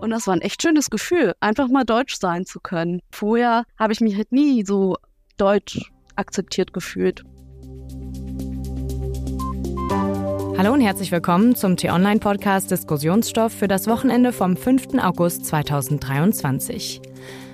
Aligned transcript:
Und 0.00 0.10
das 0.10 0.26
war 0.26 0.34
ein 0.34 0.40
echt 0.40 0.62
schönes 0.62 0.88
Gefühl, 0.88 1.34
einfach 1.40 1.68
mal 1.68 1.84
deutsch 1.84 2.16
sein 2.18 2.46
zu 2.46 2.58
können. 2.58 3.02
Vorher 3.10 3.64
habe 3.78 3.92
ich 3.92 4.00
mich 4.00 4.16
halt 4.16 4.32
nie 4.32 4.64
so 4.64 4.96
deutsch 5.36 5.92
akzeptiert 6.16 6.72
gefühlt. 6.72 7.22
Hallo 10.56 10.72
und 10.72 10.80
herzlich 10.80 11.12
willkommen 11.12 11.54
zum 11.54 11.76
T-Online-Podcast 11.76 12.70
Diskussionsstoff 12.70 13.52
für 13.52 13.68
das 13.68 13.86
Wochenende 13.88 14.32
vom 14.32 14.56
5. 14.56 14.94
August 15.02 15.44
2023. 15.46 17.02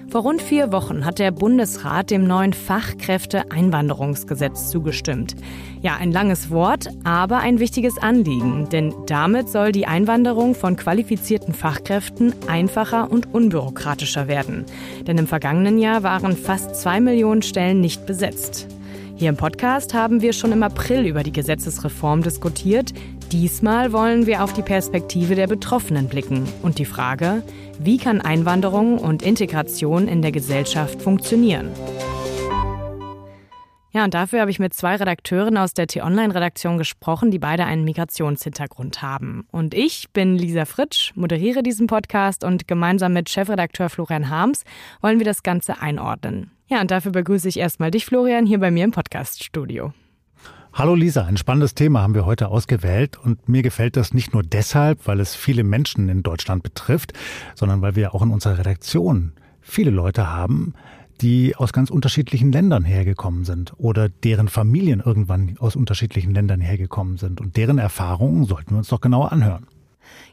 Vor 0.08 0.22
rund 0.22 0.40
vier 0.40 0.70
Wochen 0.70 1.04
hat 1.04 1.18
der 1.18 1.32
Bundesrat 1.32 2.12
dem 2.12 2.28
neuen 2.28 2.52
Fachkräfteeinwanderungsgesetz 2.52 4.70
zugestimmt. 4.70 5.34
Ja, 5.82 5.96
ein 5.96 6.12
langes 6.12 6.48
Wort, 6.50 6.90
aber 7.02 7.38
ein 7.38 7.58
wichtiges 7.58 7.98
Anliegen, 7.98 8.68
denn 8.70 8.94
damit 9.06 9.48
soll 9.48 9.72
die 9.72 9.86
Einwanderung 9.86 10.54
von 10.54 10.76
qualifizierten 10.76 11.54
Fachkräften 11.54 12.32
einfacher 12.46 13.10
und 13.10 13.34
unbürokratischer 13.34 14.28
werden. 14.28 14.64
Denn 15.06 15.18
im 15.18 15.26
vergangenen 15.26 15.78
Jahr 15.78 16.04
waren 16.04 16.36
fast 16.36 16.76
zwei 16.76 17.00
Millionen 17.00 17.42
Stellen 17.42 17.80
nicht 17.80 18.06
besetzt. 18.06 18.68
Hier 19.16 19.30
im 19.30 19.36
Podcast 19.36 19.94
haben 19.94 20.20
wir 20.20 20.34
schon 20.34 20.52
im 20.52 20.62
April 20.62 21.06
über 21.06 21.22
die 21.22 21.32
Gesetzesreform 21.32 22.22
diskutiert. 22.22 22.92
Diesmal 23.32 23.92
wollen 23.92 24.26
wir 24.26 24.44
auf 24.44 24.52
die 24.52 24.62
Perspektive 24.62 25.34
der 25.34 25.48
Betroffenen 25.48 26.08
blicken 26.08 26.48
und 26.62 26.78
die 26.78 26.84
Frage, 26.84 27.42
wie 27.78 27.98
kann 27.98 28.20
Einwanderung 28.20 28.98
und 28.98 29.22
Integration 29.22 30.06
in 30.06 30.22
der 30.22 30.30
Gesellschaft 30.30 31.02
funktionieren? 31.02 31.70
Ja, 33.92 34.04
und 34.04 34.14
dafür 34.14 34.42
habe 34.42 34.50
ich 34.50 34.58
mit 34.58 34.74
zwei 34.74 34.94
Redakteuren 34.94 35.56
aus 35.56 35.72
der 35.72 35.86
T-Online-Redaktion 35.86 36.78
gesprochen, 36.78 37.30
die 37.30 37.38
beide 37.38 37.64
einen 37.64 37.82
Migrationshintergrund 37.84 39.02
haben. 39.02 39.48
Und 39.50 39.74
ich 39.74 40.10
bin 40.12 40.36
Lisa 40.36 40.64
Fritsch, 40.64 41.12
moderiere 41.16 41.62
diesen 41.62 41.86
Podcast 41.86 42.44
und 42.44 42.68
gemeinsam 42.68 43.14
mit 43.14 43.28
Chefredakteur 43.30 43.88
Florian 43.88 44.28
Harms 44.28 44.64
wollen 45.00 45.18
wir 45.18 45.24
das 45.24 45.42
Ganze 45.42 45.80
einordnen. 45.80 46.50
Ja, 46.68 46.80
und 46.80 46.90
dafür 46.90 47.10
begrüße 47.10 47.48
ich 47.48 47.58
erstmal 47.58 47.90
dich, 47.90 48.04
Florian, 48.04 48.46
hier 48.46 48.60
bei 48.60 48.70
mir 48.70 48.84
im 48.84 48.92
Podcaststudio. 48.92 49.92
Hallo 50.78 50.94
Lisa, 50.94 51.24
ein 51.24 51.38
spannendes 51.38 51.74
Thema 51.74 52.02
haben 52.02 52.12
wir 52.12 52.26
heute 52.26 52.48
ausgewählt 52.48 53.16
und 53.16 53.48
mir 53.48 53.62
gefällt 53.62 53.96
das 53.96 54.12
nicht 54.12 54.34
nur 54.34 54.42
deshalb, 54.42 55.06
weil 55.06 55.20
es 55.20 55.34
viele 55.34 55.64
Menschen 55.64 56.10
in 56.10 56.22
Deutschland 56.22 56.62
betrifft, 56.62 57.14
sondern 57.54 57.80
weil 57.80 57.96
wir 57.96 58.14
auch 58.14 58.20
in 58.20 58.30
unserer 58.30 58.58
Redaktion 58.58 59.32
viele 59.62 59.90
Leute 59.90 60.30
haben, 60.30 60.74
die 61.22 61.56
aus 61.56 61.72
ganz 61.72 61.88
unterschiedlichen 61.88 62.52
Ländern 62.52 62.84
hergekommen 62.84 63.46
sind 63.46 63.72
oder 63.78 64.10
deren 64.10 64.48
Familien 64.48 65.00
irgendwann 65.00 65.56
aus 65.60 65.76
unterschiedlichen 65.76 66.34
Ländern 66.34 66.60
hergekommen 66.60 67.16
sind 67.16 67.40
und 67.40 67.56
deren 67.56 67.78
Erfahrungen 67.78 68.44
sollten 68.44 68.72
wir 68.72 68.76
uns 68.78 68.88
doch 68.88 69.00
genauer 69.00 69.32
anhören. 69.32 69.66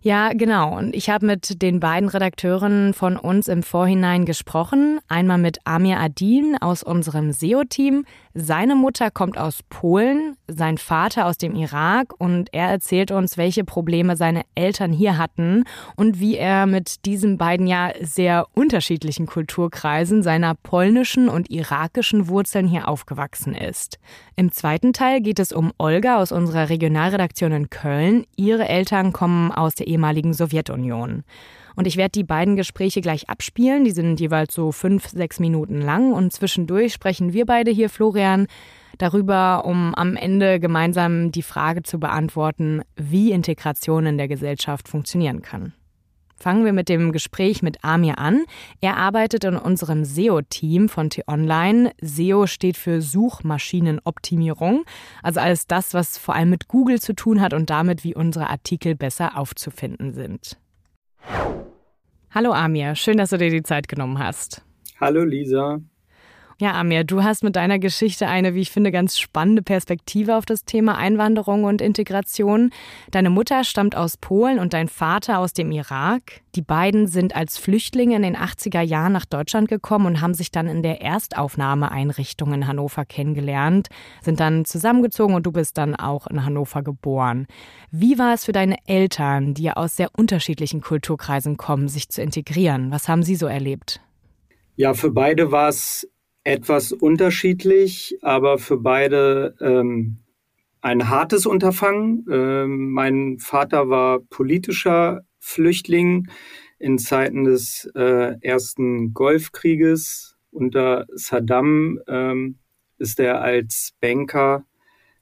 Ja, 0.02 0.34
genau. 0.34 0.78
Und 0.78 0.96
ich 0.96 1.10
habe 1.10 1.26
mit 1.26 1.62
den 1.62 1.80
beiden 1.80 2.10
Redakteuren 2.10 2.94
von 2.94 3.16
uns 3.16 3.48
im 3.48 3.64
Vorhinein 3.64 4.26
gesprochen. 4.26 5.00
Einmal 5.08 5.38
mit 5.38 5.60
Amir 5.64 6.00
Adin 6.00 6.58
aus 6.60 6.84
unserem 6.84 7.32
SEO-Team. 7.32 8.06
Seine 8.36 8.76
Mutter 8.76 9.12
kommt 9.12 9.38
aus 9.38 9.62
Polen, 9.70 10.38
sein 10.48 10.80
Vater 10.80 11.28
aus 11.28 11.38
dem 11.38 11.54
Irak 11.54 12.16
und 12.18 12.52
er 12.52 12.68
erzählt 12.68 13.12
uns, 13.12 13.38
welche 13.38 13.64
Probleme 13.64 14.18
seine 14.18 14.42
Eltern 14.56 14.92
hier 14.92 15.20
hatten 15.20 15.66
und 15.98 16.20
wie 16.20 16.38
er 16.38 16.66
mit 16.66 17.06
diesen 17.06 17.38
beiden 17.38 17.68
ja 17.68 17.92
sehr 18.02 18.48
unterschiedlichen 18.56 19.28
Kulturkreisen 19.28 20.24
seiner 20.24 20.56
polnischen 20.56 21.30
und 21.30 21.52
irakischen 21.52 22.28
Wurzeln 22.28 22.68
hier 22.68 22.88
aufgewachsen 22.88 23.54
ist. 23.54 24.00
Im 24.36 24.52
zweiten 24.52 24.94
Teil 24.94 25.22
geht 25.22 25.38
es 25.38 25.54
um 25.54 25.72
Olga 25.78 26.18
aus 26.18 26.32
unserer 26.32 26.70
Regionalredaktion 26.70 27.52
in 27.52 27.70
Köln. 27.70 28.26
Ihre 28.36 28.68
Eltern 28.68 29.14
kommen 29.14 29.52
aus 29.52 29.76
der 29.76 29.86
ehemaligen 29.86 30.34
Sowjetunion. 30.34 31.24
Und 31.76 31.88
ich 31.88 31.98
werde 31.98 32.12
die 32.12 32.24
beiden 32.24 32.56
Gespräche 32.56 33.02
gleich 33.02 33.30
abspielen. 33.30 33.84
Die 33.84 33.92
sind 33.92 34.20
jeweils 34.20 34.54
so 34.54 34.72
fünf, 34.72 35.08
sechs 35.08 35.40
Minuten 35.40 35.82
lang. 35.82 36.14
Und 36.14 36.34
zwischendurch 36.34 36.94
sprechen 36.94 37.34
wir 37.34 37.46
beide 37.46 37.72
hier, 37.72 37.90
Florian, 37.90 38.48
darüber, 38.98 39.66
um 39.66 39.96
am 39.96 40.16
Ende 40.16 40.60
gemeinsam 40.60 41.32
die 41.32 41.42
Frage 41.42 41.84
zu 41.84 42.00
beantworten, 42.00 42.82
wie 42.96 43.32
Integration 43.32 44.06
in 44.06 44.18
der 44.18 44.28
Gesellschaft 44.28 44.88
funktionieren 44.88 45.42
kann. 45.42 45.74
Fangen 46.44 46.66
wir 46.66 46.74
mit 46.74 46.90
dem 46.90 47.14
Gespräch 47.14 47.62
mit 47.62 47.86
Amir 47.86 48.20
an. 48.20 48.44
Er 48.82 48.98
arbeitet 48.98 49.46
in 49.46 49.56
unserem 49.56 50.04
SEO-Team 50.04 50.90
von 50.90 51.10
T-Online. 51.10 51.94
SEO 52.02 52.48
steht 52.48 52.76
für 52.76 53.02
Suchmaschinenoptimierung, 53.02 54.84
also 55.22 55.40
alles 55.40 55.68
das, 55.68 55.94
was 55.94 56.18
vor 56.18 56.36
allem 56.36 56.50
mit 56.50 56.68
Google 56.68 57.00
zu 57.00 57.14
tun 57.14 57.40
hat 57.40 57.54
und 57.54 57.70
damit, 57.70 58.04
wie 58.04 58.14
unsere 58.14 58.50
Artikel 58.50 58.94
besser 58.94 59.38
aufzufinden 59.38 60.14
sind. 60.14 60.58
Hallo 62.32 62.52
Amir, 62.52 62.96
schön, 62.96 63.18
dass 63.18 63.30
du 63.30 63.38
dir 63.38 63.50
die 63.52 63.64
Zeit 63.64 63.88
genommen 63.88 64.20
hast. 64.20 64.64
Hallo 65.00 65.24
Lisa. 65.24 65.80
Ja, 66.64 66.76
Amir, 66.76 67.04
du 67.04 67.24
hast 67.24 67.44
mit 67.44 67.58
deiner 67.58 67.78
Geschichte 67.78 68.26
eine, 68.26 68.56
wie 68.56 68.62
ich 68.62 68.72
finde, 68.72 68.94
ganz 68.94 69.20
spannende 69.20 69.62
Perspektive 69.62 70.38
auf 70.38 70.46
das 70.46 70.64
Thema 70.64 70.96
Einwanderung 70.96 71.66
und 71.66 71.82
Integration. 71.82 72.70
Deine 73.12 73.30
Mutter 73.30 73.66
stammt 73.66 73.98
aus 73.98 74.16
Polen 74.16 74.60
und 74.60 74.72
dein 74.72 74.88
Vater 74.88 75.40
aus 75.40 75.52
dem 75.52 75.74
Irak. 75.74 76.40
Die 76.56 76.62
beiden 76.62 77.08
sind 77.08 77.36
als 77.36 77.58
Flüchtlinge 77.58 78.16
in 78.16 78.22
den 78.22 78.38
80er 78.38 78.80
Jahren 78.80 79.12
nach 79.12 79.26
Deutschland 79.26 79.68
gekommen 79.68 80.06
und 80.06 80.22
haben 80.22 80.34
sich 80.34 80.52
dann 80.52 80.68
in 80.68 80.84
der 80.84 81.02
Erstaufnahmeeinrichtung 81.02 82.54
in 82.54 82.66
Hannover 82.66 83.04
kennengelernt, 83.04 83.90
sind 84.22 84.40
dann 84.40 84.64
zusammengezogen 84.64 85.36
und 85.36 85.46
du 85.46 85.52
bist 85.52 85.78
dann 85.78 85.98
auch 85.98 86.28
in 86.28 86.46
Hannover 86.46 86.82
geboren. 86.82 87.46
Wie 87.92 88.18
war 88.18 88.34
es 88.34 88.46
für 88.46 88.54
deine 88.54 88.78
Eltern, 88.88 89.54
die 89.54 89.64
ja 89.64 89.74
aus 89.74 89.98
sehr 89.98 90.12
unterschiedlichen 90.16 90.80
Kulturkreisen 90.80 91.58
kommen, 91.58 91.90
sich 91.90 92.08
zu 92.08 92.22
integrieren? 92.22 92.90
Was 92.90 93.10
haben 93.10 93.24
sie 93.24 93.36
so 93.36 93.48
erlebt? 93.48 94.00
Ja, 94.76 94.94
für 94.94 95.12
beide 95.12 95.52
war 95.52 95.68
es 95.70 96.08
etwas 96.44 96.92
unterschiedlich, 96.92 98.18
aber 98.22 98.58
für 98.58 98.78
beide 98.78 99.56
ähm, 99.62 100.18
ein 100.82 101.10
hartes 101.10 101.46
Unterfangen. 101.46 102.26
Ähm, 102.30 102.92
mein 102.92 103.40
Vater 103.40 103.90
war 103.90 104.20
politischer 104.20 105.26
Flüchtling 105.40 106.28
in 106.80 106.98
Zeiten 106.98 107.46
des 107.46 107.90
äh, 107.96 108.36
ersten 108.42 109.14
Golfkrieges. 109.14 110.38
Unter 110.52 111.08
Saddam 111.14 112.00
ähm, 112.08 112.60
ist 112.98 113.20
er 113.20 113.42
als 113.42 113.94
Banker 114.02 114.66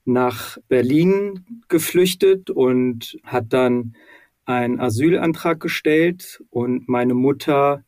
nach 0.03 0.57
Berlin 0.67 1.63
geflüchtet 1.67 2.49
und 2.49 3.19
hat 3.23 3.53
dann 3.53 3.95
einen 4.45 4.79
Asylantrag 4.79 5.59
gestellt 5.59 6.43
und 6.49 6.89
meine 6.89 7.13
Mutter 7.13 7.83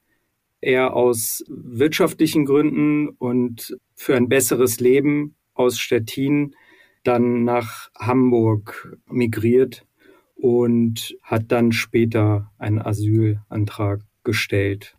eher 0.64 0.96
aus 0.96 1.44
wirtschaftlichen 1.48 2.46
Gründen 2.46 3.10
und 3.10 3.78
für 3.96 4.16
ein 4.16 4.30
besseres 4.30 4.80
Leben 4.80 5.36
aus 5.54 5.78
Stettin 5.80 6.56
dann 7.04 7.44
nach 7.44 7.90
Hamburg 7.98 8.98
migriert 9.10 9.86
und 10.36 11.16
hat 11.22 11.52
dann 11.52 11.72
später 11.72 12.52
einen 12.58 12.82
Asylantrag 12.82 14.02
gestellt. 14.24 14.98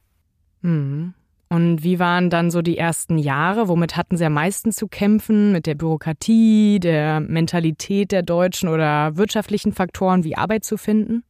Mhm. 0.62 1.14
Und 1.50 1.84
wie 1.84 1.98
waren 1.98 2.30
dann 2.30 2.50
so 2.50 2.62
die 2.62 2.78
ersten 2.78 3.18
Jahre? 3.18 3.68
Womit 3.68 3.96
hatten 3.96 4.16
Sie 4.16 4.24
am 4.24 4.32
meisten 4.32 4.72
zu 4.72 4.88
kämpfen? 4.88 5.52
Mit 5.52 5.66
der 5.66 5.74
Bürokratie, 5.74 6.80
der 6.80 7.20
Mentalität 7.20 8.10
der 8.10 8.22
Deutschen 8.22 8.68
oder 8.68 9.16
wirtschaftlichen 9.16 9.72
Faktoren 9.72 10.24
wie 10.24 10.36
Arbeit 10.36 10.64
zu 10.64 10.76
finden? 10.76 11.22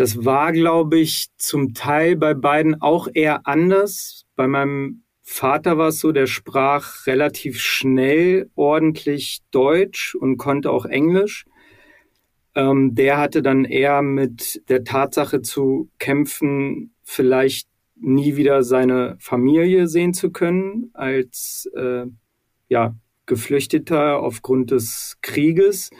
Das 0.00 0.24
war, 0.24 0.52
glaube 0.52 0.98
ich, 0.98 1.26
zum 1.36 1.74
Teil 1.74 2.16
bei 2.16 2.32
beiden 2.32 2.80
auch 2.80 3.06
eher 3.12 3.46
anders. 3.46 4.24
Bei 4.34 4.46
meinem 4.46 5.02
Vater 5.20 5.76
war 5.76 5.88
es 5.88 6.00
so, 6.00 6.10
der 6.10 6.26
sprach 6.26 7.06
relativ 7.06 7.60
schnell 7.60 8.48
ordentlich 8.54 9.40
Deutsch 9.50 10.14
und 10.14 10.38
konnte 10.38 10.70
auch 10.70 10.86
Englisch. 10.86 11.44
Ähm, 12.54 12.94
der 12.94 13.18
hatte 13.18 13.42
dann 13.42 13.66
eher 13.66 14.00
mit 14.00 14.62
der 14.70 14.84
Tatsache 14.84 15.42
zu 15.42 15.90
kämpfen, 15.98 16.94
vielleicht 17.02 17.68
nie 17.94 18.36
wieder 18.36 18.62
seine 18.62 19.18
Familie 19.20 19.86
sehen 19.86 20.14
zu 20.14 20.30
können 20.30 20.88
als 20.94 21.70
äh, 21.76 22.06
ja, 22.70 22.94
Geflüchteter 23.26 24.18
aufgrund 24.20 24.70
des 24.70 25.18
Krieges. 25.20 25.90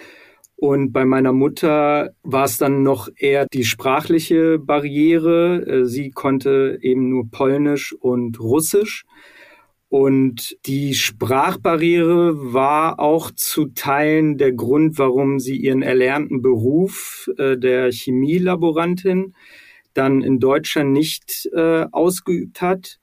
Und 0.60 0.92
bei 0.92 1.06
meiner 1.06 1.32
Mutter 1.32 2.10
war 2.22 2.44
es 2.44 2.58
dann 2.58 2.82
noch 2.82 3.08
eher 3.16 3.46
die 3.46 3.64
sprachliche 3.64 4.58
Barriere. 4.58 5.66
Äh, 5.66 5.84
sie 5.86 6.10
konnte 6.10 6.78
eben 6.82 7.08
nur 7.08 7.30
Polnisch 7.30 7.94
und 7.94 8.38
Russisch. 8.38 9.04
Und 9.88 10.58
die 10.66 10.92
Sprachbarriere 10.92 12.52
war 12.52 13.00
auch 13.00 13.30
zu 13.30 13.68
Teilen 13.74 14.36
der 14.36 14.52
Grund, 14.52 14.98
warum 14.98 15.38
sie 15.40 15.56
ihren 15.56 15.80
erlernten 15.80 16.42
Beruf 16.42 17.30
äh, 17.38 17.56
der 17.56 17.90
Chemielaborantin 17.90 19.34
dann 19.94 20.20
in 20.20 20.40
Deutschland 20.40 20.92
nicht 20.92 21.48
äh, 21.54 21.86
ausgeübt 21.90 22.60
hat 22.60 22.99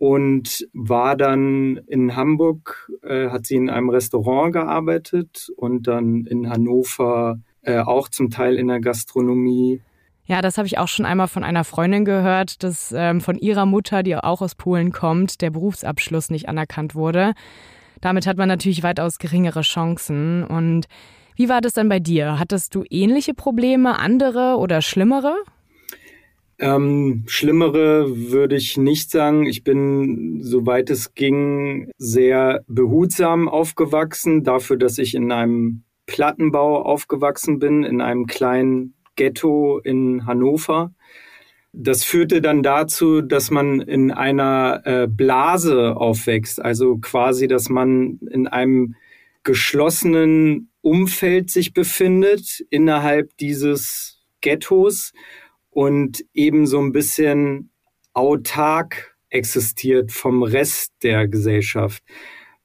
und 0.00 0.66
war 0.72 1.14
dann 1.14 1.76
in 1.86 2.16
Hamburg, 2.16 2.90
äh, 3.02 3.28
hat 3.28 3.44
sie 3.44 3.56
in 3.56 3.68
einem 3.68 3.90
Restaurant 3.90 4.54
gearbeitet 4.54 5.50
und 5.56 5.88
dann 5.88 6.24
in 6.24 6.48
Hannover 6.48 7.38
äh, 7.60 7.80
auch 7.80 8.08
zum 8.08 8.30
Teil 8.30 8.56
in 8.56 8.68
der 8.68 8.80
Gastronomie. 8.80 9.82
Ja, 10.24 10.40
das 10.40 10.56
habe 10.56 10.66
ich 10.66 10.78
auch 10.78 10.88
schon 10.88 11.04
einmal 11.04 11.28
von 11.28 11.44
einer 11.44 11.64
Freundin 11.64 12.06
gehört, 12.06 12.62
dass 12.62 12.94
ähm, 12.96 13.20
von 13.20 13.36
ihrer 13.36 13.66
Mutter, 13.66 14.02
die 14.02 14.16
auch 14.16 14.40
aus 14.40 14.54
Polen 14.54 14.90
kommt, 14.90 15.42
der 15.42 15.50
Berufsabschluss 15.50 16.30
nicht 16.30 16.48
anerkannt 16.48 16.94
wurde. 16.94 17.34
Damit 18.00 18.26
hat 18.26 18.38
man 18.38 18.48
natürlich 18.48 18.82
weitaus 18.82 19.18
geringere 19.18 19.60
Chancen. 19.60 20.44
Und 20.44 20.86
wie 21.36 21.50
war 21.50 21.60
das 21.60 21.74
dann 21.74 21.90
bei 21.90 22.00
dir? 22.00 22.38
Hattest 22.38 22.74
du 22.74 22.84
ähnliche 22.88 23.34
Probleme, 23.34 23.98
andere 23.98 24.56
oder 24.56 24.80
schlimmere? 24.80 25.34
Ähm, 26.60 27.24
schlimmere 27.26 28.30
würde 28.30 28.56
ich 28.56 28.76
nicht 28.76 29.10
sagen. 29.10 29.46
Ich 29.46 29.64
bin, 29.64 30.42
soweit 30.42 30.90
es 30.90 31.14
ging, 31.14 31.90
sehr 31.96 32.62
behutsam 32.68 33.48
aufgewachsen, 33.48 34.44
dafür, 34.44 34.76
dass 34.76 34.98
ich 34.98 35.14
in 35.14 35.32
einem 35.32 35.84
Plattenbau 36.04 36.82
aufgewachsen 36.82 37.60
bin, 37.60 37.82
in 37.82 38.02
einem 38.02 38.26
kleinen 38.26 38.92
Ghetto 39.16 39.78
in 39.78 40.26
Hannover. 40.26 40.92
Das 41.72 42.04
führte 42.04 42.42
dann 42.42 42.62
dazu, 42.62 43.22
dass 43.22 43.50
man 43.50 43.80
in 43.80 44.10
einer 44.10 44.82
äh, 44.84 45.06
Blase 45.08 45.96
aufwächst, 45.96 46.60
also 46.60 46.98
quasi, 46.98 47.48
dass 47.48 47.70
man 47.70 48.18
in 48.30 48.48
einem 48.48 48.96
geschlossenen 49.44 50.68
Umfeld 50.82 51.50
sich 51.50 51.72
befindet 51.72 52.62
innerhalb 52.68 53.34
dieses 53.38 54.20
Ghettos 54.42 55.12
und 55.70 56.24
eben 56.34 56.66
so 56.66 56.80
ein 56.80 56.92
bisschen 56.92 57.70
autark 58.12 59.16
existiert 59.28 60.12
vom 60.12 60.42
Rest 60.42 60.92
der 61.02 61.28
Gesellschaft, 61.28 62.02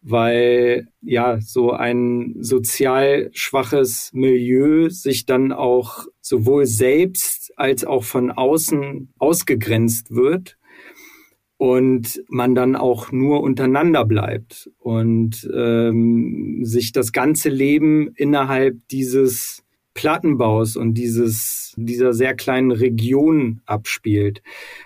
weil 0.02 0.88
ja 1.02 1.40
so 1.40 1.72
ein 1.72 2.36
sozial 2.40 3.30
schwaches 3.34 4.12
Milieu 4.14 4.90
sich 4.90 5.26
dann 5.26 5.52
auch 5.52 6.06
sowohl 6.22 6.66
selbst 6.66 7.54
als 7.56 7.86
auch 7.86 8.04
von 8.04 8.32
außen 8.32 9.14
ausgegrenzt 9.18 10.12
wird 10.12 10.58
und 11.58 12.24
man 12.28 12.54
dann 12.54 12.76
auch 12.76 13.12
nur 13.12 13.42
untereinander 13.42 14.06
bleibt 14.06 14.70
und 14.78 15.50
ähm, 15.56 16.60
sich 16.64 16.92
das 16.92 17.12
ganze 17.12 17.50
Leben 17.50 18.10
innerhalb 18.16 18.88
dieses 18.90 19.65
Plattenbaus 19.96 20.76
und 20.76 20.94
dieses, 20.94 21.74
dieser 21.78 22.14
sehr 22.14 22.36
kleinen 22.36 22.72
Region 22.72 23.62
abspielt. 23.66 24.44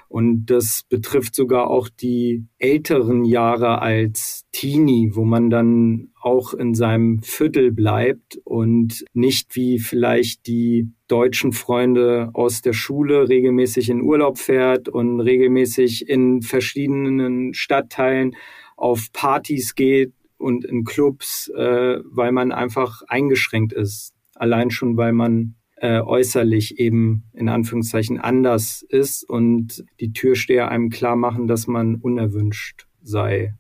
Und 0.08 0.46
das 0.46 0.84
betrifft 0.88 1.36
sogar 1.36 1.68
auch 1.68 1.90
die 1.90 2.46
älteren 2.60 3.26
Jahre 3.26 3.82
als 3.82 4.46
Teenie, 4.52 5.12
wo 5.16 5.26
man 5.26 5.50
dann 5.50 6.10
auch 6.22 6.54
in 6.54 6.76
seinem 6.76 7.20
Viertel 7.24 7.72
bleibt 7.72 8.40
und 8.44 9.04
nicht 9.14 9.56
wie 9.56 9.80
vielleicht 9.80 10.46
die 10.46 10.90
deutschen 11.08 11.54
Freunde 11.54 12.30
aus 12.34 12.62
der 12.62 12.74
Schule 12.74 13.30
regelmäßig 13.30 13.90
in 13.90 14.02
Urlaub 14.02 14.38
fährt 14.38 14.90
und 14.90 15.22
regelmäßig 15.22 16.08
in 16.08 16.44
verschiedenen 16.44 17.56
Stadtteilen 17.56 18.36
auf 18.78 19.12
Partys 19.12 19.74
geht 19.74 20.14
und 20.38 20.66
in 20.66 20.84
Clubs, 20.84 21.52
äh, 21.56 22.00
weil 22.04 22.32
man 22.32 22.52
einfach 22.52 23.02
eingeschränkt 23.08 23.74
ist 23.74 24.14
allein 24.40 24.72
schon, 24.72 24.98
weil 24.98 25.14
man 25.14 25.56
äh, 25.78 26.02
äußerlich 26.02 26.80
eben 26.80 27.24
in 27.34 27.50
Anführungszeichen 27.50 28.20
anders 28.20 28.86
ist 28.88 29.24
und 29.24 29.84
die 30.00 30.12
Türsteher 30.12 30.70
einem 30.70 30.90
klar 30.90 31.16
machen, 31.16 31.48
dass 31.48 31.68
man 31.68 31.96
unerwünscht 31.96 32.88
sei. 33.02 33.54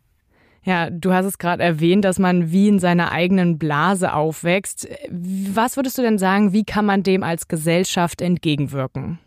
Ja, 0.64 0.90
du 0.90 1.14
hast 1.14 1.26
es 1.26 1.38
gerade 1.38 1.64
erwähnt, 1.64 2.04
dass 2.04 2.20
man 2.20 2.52
wie 2.52 2.68
in 2.68 2.80
seiner 2.80 3.12
eigenen 3.12 3.58
Blase 3.58 4.14
aufwächst. 4.14 4.88
Was 5.10 5.78
würdest 5.78 5.98
du 5.98 6.02
denn 6.02 6.18
sagen, 6.18 6.52
wie 6.52 6.66
kann 6.66 6.86
man 6.86 7.04
dem 7.04 7.24
als 7.24 7.48
Gesellschaft 7.48 8.22
entgegenwirken? 8.22 9.20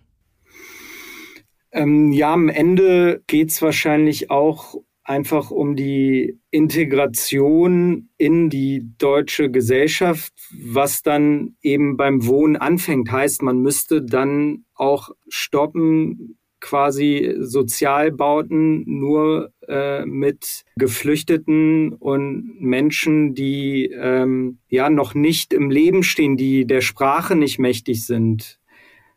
Ähm, 1.72 2.12
ja, 2.12 2.34
am 2.34 2.50
Ende 2.50 3.22
geht 3.26 3.48
es 3.48 3.62
wahrscheinlich 3.62 4.30
auch 4.30 4.74
einfach 5.04 5.50
um 5.50 5.74
die 5.76 6.38
Integration 6.50 8.08
in 8.18 8.50
die 8.50 8.88
deutsche 8.98 9.50
Gesellschaft, 9.50 10.32
was 10.62 11.02
dann 11.02 11.56
eben 11.62 11.96
beim 11.96 12.26
Wohnen 12.26 12.56
anfängt. 12.56 13.10
Heißt, 13.10 13.42
man 13.42 13.60
müsste 13.60 14.02
dann 14.02 14.64
auch 14.74 15.10
stoppen, 15.28 16.38
quasi 16.62 17.34
Sozialbauten 17.40 18.84
nur 18.86 19.52
äh, 19.68 20.06
mit 20.06 20.64
Geflüchteten 20.76 21.92
und 21.92 22.60
Menschen, 22.60 23.34
die 23.34 23.90
ähm, 23.92 24.58
ja 24.68 24.88
noch 24.88 25.14
nicht 25.14 25.52
im 25.52 25.70
Leben 25.70 26.04
stehen, 26.04 26.36
die 26.36 26.64
der 26.64 26.80
Sprache 26.80 27.34
nicht 27.34 27.58
mächtig 27.58 28.06
sind, 28.06 28.60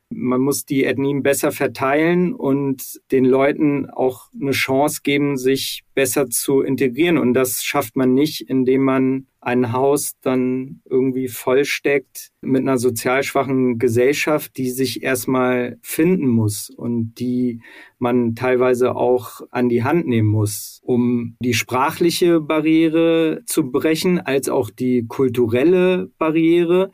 man 0.10 0.42
muss 0.42 0.66
die 0.66 0.84
Ethnien 0.84 1.24
besser 1.24 1.52
verteilen 1.52 2.34
und 2.34 3.02
den 3.12 3.26
Leuten 3.26 3.90
auch 3.90 4.30
eine 4.40 4.52
Chance 4.52 5.02
geben, 5.04 5.38
sich 5.38 5.84
besser 5.94 6.30
zu 6.30 6.62
integrieren. 6.62 7.18
Und 7.18 7.34
das 7.34 7.64
schafft 7.64 7.96
man 7.96 8.14
nicht, 8.14 8.42
indem 8.42 8.84
man 8.84 9.28
ein 9.42 9.72
Haus 9.72 10.16
dann 10.22 10.82
irgendwie 10.86 11.28
vollsteckt 11.28 12.32
mit 12.42 12.62
einer 12.62 12.80
sozial 12.80 13.24
schwachen 13.24 13.78
Gesellschaft, 13.78 14.58
die 14.58 14.72
sich 14.72 15.04
erstmal 15.04 15.78
finden 15.82 16.28
muss 16.28 16.72
und 16.72 17.14
die 17.20 17.62
man 18.00 18.34
teilweise 18.34 18.96
auch 18.96 19.42
an 19.52 19.70
die 19.70 19.84
Hand 19.84 20.08
nehmen 20.08 20.30
muss, 20.30 20.82
um 20.84 21.36
die 21.40 21.54
sprachliche 21.54 22.42
Barriere 22.42 23.44
zu 23.46 23.72
brechen, 23.72 24.20
als 24.20 24.50
auch 24.50 24.72
die 24.72 25.06
kulturelle 25.08 26.10
Barriere. 26.18 26.92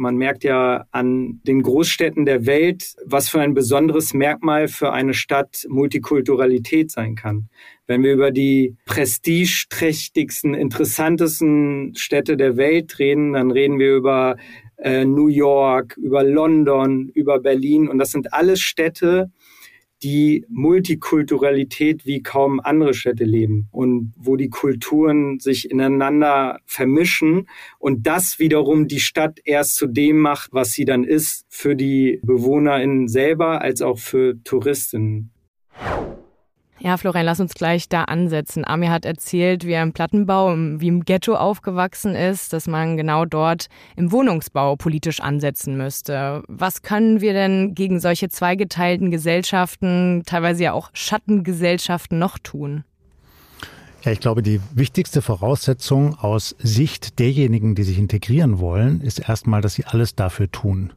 Man 0.00 0.16
merkt 0.16 0.44
ja 0.44 0.86
an 0.92 1.42
den 1.42 1.60
Großstädten 1.60 2.24
der 2.24 2.46
Welt, 2.46 2.94
was 3.04 3.28
für 3.28 3.42
ein 3.42 3.52
besonderes 3.52 4.14
Merkmal 4.14 4.66
für 4.66 4.94
eine 4.94 5.12
Stadt 5.12 5.66
Multikulturalität 5.68 6.90
sein 6.90 7.16
kann. 7.16 7.50
Wenn 7.86 8.02
wir 8.02 8.14
über 8.14 8.30
die 8.30 8.76
prestigeträchtigsten, 8.86 10.54
interessantesten 10.54 11.94
Städte 11.96 12.38
der 12.38 12.56
Welt 12.56 12.98
reden, 12.98 13.34
dann 13.34 13.50
reden 13.50 13.78
wir 13.78 13.94
über 13.94 14.36
äh, 14.78 15.04
New 15.04 15.28
York, 15.28 15.98
über 15.98 16.24
London, 16.24 17.10
über 17.12 17.38
Berlin. 17.38 17.86
Und 17.86 17.98
das 17.98 18.10
sind 18.10 18.32
alles 18.32 18.60
Städte, 18.60 19.30
die 20.02 20.46
Multikulturalität 20.48 22.06
wie 22.06 22.22
kaum 22.22 22.60
andere 22.60 22.94
Städte 22.94 23.24
leben 23.24 23.68
und 23.70 24.12
wo 24.16 24.36
die 24.36 24.48
Kulturen 24.48 25.38
sich 25.40 25.70
ineinander 25.70 26.60
vermischen 26.64 27.48
und 27.78 28.06
das 28.06 28.38
wiederum 28.38 28.88
die 28.88 29.00
Stadt 29.00 29.40
erst 29.44 29.76
zu 29.76 29.86
dem 29.86 30.18
macht, 30.18 30.52
was 30.52 30.72
sie 30.72 30.84
dann 30.84 31.04
ist, 31.04 31.44
für 31.48 31.76
die 31.76 32.20
BewohnerInnen 32.22 33.08
selber 33.08 33.60
als 33.60 33.82
auch 33.82 33.98
für 33.98 34.42
Touristinnen. 34.42 35.30
Ja, 36.82 36.96
Florian, 36.96 37.26
lass 37.26 37.40
uns 37.40 37.52
gleich 37.52 37.90
da 37.90 38.04
ansetzen. 38.04 38.64
Amir 38.64 38.90
hat 38.90 39.04
erzählt, 39.04 39.66
wie 39.66 39.72
er 39.72 39.82
im 39.82 39.92
Plattenbau, 39.92 40.54
wie 40.56 40.88
im 40.88 41.04
Ghetto 41.04 41.34
aufgewachsen 41.34 42.14
ist, 42.14 42.54
dass 42.54 42.66
man 42.66 42.96
genau 42.96 43.26
dort 43.26 43.66
im 43.96 44.10
Wohnungsbau 44.10 44.76
politisch 44.76 45.20
ansetzen 45.20 45.76
müsste. 45.76 46.42
Was 46.48 46.80
können 46.80 47.20
wir 47.20 47.34
denn 47.34 47.74
gegen 47.74 48.00
solche 48.00 48.30
zweigeteilten 48.30 49.10
Gesellschaften, 49.10 50.22
teilweise 50.24 50.64
ja 50.64 50.72
auch 50.72 50.88
Schattengesellschaften 50.94 52.18
noch 52.18 52.38
tun? 52.38 52.84
Ja, 54.02 54.12
ich 54.12 54.20
glaube, 54.20 54.42
die 54.42 54.62
wichtigste 54.72 55.20
Voraussetzung 55.20 56.18
aus 56.18 56.56
Sicht 56.60 57.18
derjenigen, 57.18 57.74
die 57.74 57.82
sich 57.82 57.98
integrieren 57.98 58.58
wollen, 58.58 59.02
ist 59.02 59.18
erstmal, 59.18 59.60
dass 59.60 59.74
sie 59.74 59.84
alles 59.84 60.14
dafür 60.14 60.50
tun. 60.50 60.94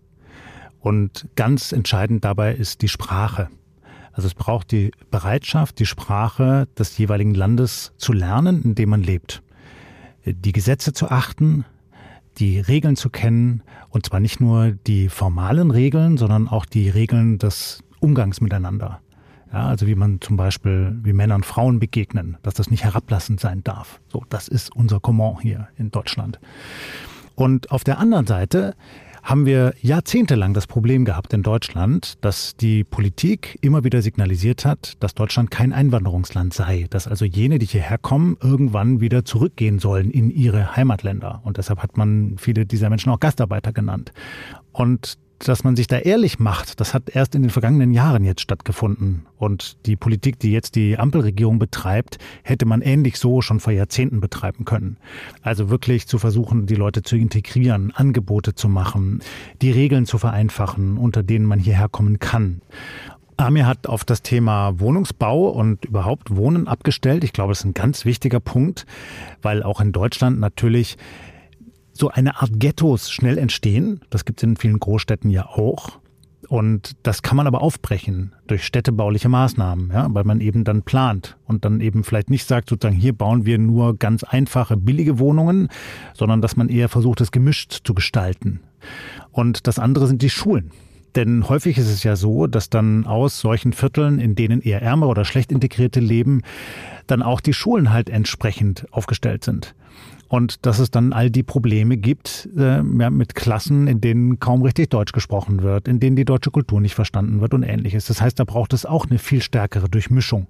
Und 0.79 1.27
ganz 1.35 1.73
entscheidend 1.73 2.23
dabei 2.23 2.53
ist 2.53 2.81
die 2.81 2.87
Sprache. 2.87 3.49
Also 4.13 4.27
es 4.27 4.35
braucht 4.35 4.71
die 4.71 4.91
Bereitschaft, 5.11 5.79
die 5.79 5.85
Sprache 5.85 6.67
des 6.77 6.97
jeweiligen 6.97 7.33
Landes 7.33 7.93
zu 7.97 8.13
lernen, 8.13 8.61
in 8.63 8.75
dem 8.75 8.89
man 8.89 9.01
lebt. 9.01 9.41
Die 10.25 10.53
Gesetze 10.53 10.93
zu 10.93 11.09
achten, 11.09 11.65
die 12.37 12.59
Regeln 12.59 12.95
zu 12.95 13.09
kennen, 13.09 13.63
und 13.89 14.05
zwar 14.05 14.19
nicht 14.19 14.39
nur 14.39 14.71
die 14.71 15.09
formalen 15.09 15.71
Regeln, 15.71 16.17
sondern 16.17 16.47
auch 16.47 16.65
die 16.65 16.89
Regeln 16.89 17.37
des 17.39 17.83
Umgangs 17.99 18.39
miteinander. 18.39 19.01
Ja, 19.51 19.67
also 19.67 19.85
wie 19.85 19.95
man 19.95 20.19
zum 20.21 20.35
Beispiel, 20.35 20.97
wie 21.03 21.13
Männer 21.13 21.35
und 21.35 21.45
Frauen 21.45 21.79
begegnen, 21.79 22.37
dass 22.41 22.55
das 22.55 22.71
nicht 22.71 22.83
herablassend 22.83 23.39
sein 23.39 23.63
darf. 23.63 23.99
So, 24.11 24.23
das 24.29 24.47
ist 24.47 24.75
unser 24.75 24.99
Comment 24.99 25.41
hier 25.41 25.67
in 25.77 25.91
Deutschland. 25.91 26.39
Und 27.35 27.71
auf 27.71 27.83
der 27.83 27.99
anderen 27.99 28.25
Seite 28.25 28.75
haben 29.23 29.45
wir 29.45 29.73
jahrzehntelang 29.81 30.53
das 30.53 30.67
Problem 30.67 31.05
gehabt 31.05 31.33
in 31.33 31.43
Deutschland, 31.43 32.15
dass 32.21 32.57
die 32.57 32.83
Politik 32.83 33.57
immer 33.61 33.85
wieder 33.85 34.01
signalisiert 34.01 34.65
hat, 34.65 35.01
dass 35.01 35.15
Deutschland 35.15 35.49
kein 35.49 35.71
Einwanderungsland 35.71 36.53
sei, 36.53 36.87
dass 36.89 37.07
also 37.07 37.23
jene, 37.23 37.57
die 37.57 37.65
hierher 37.65 37.97
kommen, 37.97 38.37
irgendwann 38.41 38.99
wieder 38.99 39.23
zurückgehen 39.23 39.79
sollen 39.79 40.11
in 40.11 40.29
ihre 40.29 40.75
Heimatländer. 40.75 41.41
Und 41.45 41.57
deshalb 41.57 41.81
hat 41.81 41.95
man 41.95 42.35
viele 42.37 42.65
dieser 42.65 42.89
Menschen 42.89 43.11
auch 43.11 43.19
Gastarbeiter 43.19 43.71
genannt. 43.71 44.11
Und 44.73 45.17
dass 45.47 45.63
man 45.63 45.75
sich 45.75 45.87
da 45.87 45.97
ehrlich 45.97 46.39
macht, 46.39 46.79
das 46.79 46.93
hat 46.93 47.09
erst 47.09 47.35
in 47.35 47.41
den 47.41 47.51
vergangenen 47.51 47.91
Jahren 47.91 48.23
jetzt 48.23 48.41
stattgefunden. 48.41 49.25
Und 49.37 49.77
die 49.85 49.95
Politik, 49.95 50.39
die 50.39 50.51
jetzt 50.51 50.75
die 50.75 50.97
Ampelregierung 50.97 51.59
betreibt, 51.59 52.17
hätte 52.43 52.65
man 52.65 52.81
ähnlich 52.81 53.17
so 53.17 53.41
schon 53.41 53.59
vor 53.59 53.73
Jahrzehnten 53.73 54.19
betreiben 54.19 54.65
können. 54.65 54.97
Also 55.41 55.69
wirklich 55.69 56.07
zu 56.07 56.17
versuchen, 56.17 56.65
die 56.65 56.75
Leute 56.75 57.03
zu 57.03 57.15
integrieren, 57.15 57.91
Angebote 57.95 58.55
zu 58.55 58.69
machen, 58.69 59.21
die 59.61 59.71
Regeln 59.71 60.05
zu 60.05 60.17
vereinfachen, 60.17 60.97
unter 60.97 61.23
denen 61.23 61.45
man 61.45 61.59
hierher 61.59 61.89
kommen 61.89 62.19
kann. 62.19 62.61
Amir 63.37 63.65
hat 63.65 63.87
auf 63.87 64.05
das 64.05 64.21
Thema 64.21 64.79
Wohnungsbau 64.79 65.49
und 65.49 65.85
überhaupt 65.85 66.35
Wohnen 66.35 66.67
abgestellt. 66.67 67.23
Ich 67.23 67.33
glaube, 67.33 67.51
das 67.51 67.59
ist 67.59 67.65
ein 67.65 67.73
ganz 67.73 68.05
wichtiger 68.05 68.39
Punkt, 68.39 68.85
weil 69.41 69.63
auch 69.63 69.81
in 69.81 69.91
Deutschland 69.91 70.39
natürlich 70.39 70.97
so 71.93 72.09
eine 72.09 72.41
Art 72.41 72.59
Ghettos 72.59 73.11
schnell 73.11 73.37
entstehen. 73.37 74.01
Das 74.09 74.25
gibt 74.25 74.39
es 74.39 74.43
in 74.43 74.57
vielen 74.57 74.79
Großstädten 74.79 75.29
ja 75.29 75.45
auch. 75.45 75.99
Und 76.49 76.97
das 77.03 77.21
kann 77.21 77.37
man 77.37 77.47
aber 77.47 77.61
aufbrechen 77.61 78.33
durch 78.47 78.65
städtebauliche 78.65 79.29
Maßnahmen, 79.29 79.91
ja, 79.91 80.07
weil 80.13 80.25
man 80.25 80.41
eben 80.41 80.63
dann 80.63 80.83
plant 80.83 81.37
und 81.45 81.65
dann 81.65 81.79
eben 81.79 82.03
vielleicht 82.03 82.29
nicht 82.29 82.45
sagt, 82.45 82.69
sozusagen, 82.69 82.95
hier 82.97 83.13
bauen 83.13 83.45
wir 83.45 83.57
nur 83.57 83.97
ganz 83.97 84.23
einfache, 84.23 84.75
billige 84.75 85.19
Wohnungen, 85.19 85.69
sondern 86.13 86.41
dass 86.41 86.57
man 86.57 86.69
eher 86.69 86.89
versucht, 86.89 87.21
es 87.21 87.31
gemischt 87.31 87.79
zu 87.85 87.93
gestalten. 87.93 88.59
Und 89.31 89.67
das 89.67 89.79
andere 89.79 90.07
sind 90.07 90.21
die 90.21 90.29
Schulen. 90.29 90.71
Denn 91.15 91.47
häufig 91.47 91.77
ist 91.77 91.89
es 91.89 92.03
ja 92.03 92.15
so, 92.15 92.47
dass 92.47 92.69
dann 92.69 93.05
aus 93.05 93.39
solchen 93.39 93.71
Vierteln, 93.71 94.19
in 94.19 94.35
denen 94.35 94.61
eher 94.61 94.81
ärmer 94.81 95.07
oder 95.07 95.25
schlecht 95.25 95.51
integrierte 95.51 95.99
leben, 95.99 96.41
dann 97.07 97.21
auch 97.21 97.39
die 97.39 97.53
Schulen 97.53 97.91
halt 97.91 98.09
entsprechend 98.09 98.85
aufgestellt 98.91 99.43
sind. 99.43 99.75
Und 100.33 100.65
dass 100.65 100.79
es 100.79 100.89
dann 100.89 101.13
all 101.13 101.29
die 101.29 101.43
Probleme 101.43 101.95
gibt 101.95 102.49
äh, 102.57 102.81
mit 102.81 103.35
Klassen, 103.35 103.85
in 103.85 104.01
denen 104.01 104.39
kaum 104.39 104.63
richtig 104.63 104.89
Deutsch 104.89 105.11
gesprochen 105.11 105.61
wird, 105.61 105.87
in 105.87 105.99
denen 105.99 106.15
die 106.15 106.25
deutsche 106.25 106.49
Kultur 106.49 106.81
nicht 106.81 106.95
verstanden 106.95 107.39
wird 107.39 107.53
und 107.53 107.61
ähnliches. 107.61 108.07
Das 108.07 108.19
heißt, 108.19 108.39
da 108.39 108.43
braucht 108.43 108.73
es 108.73 108.87
auch 108.87 109.05
eine 109.05 109.19
viel 109.19 109.43
stärkere 109.43 109.89
Durchmischung. 109.89 110.47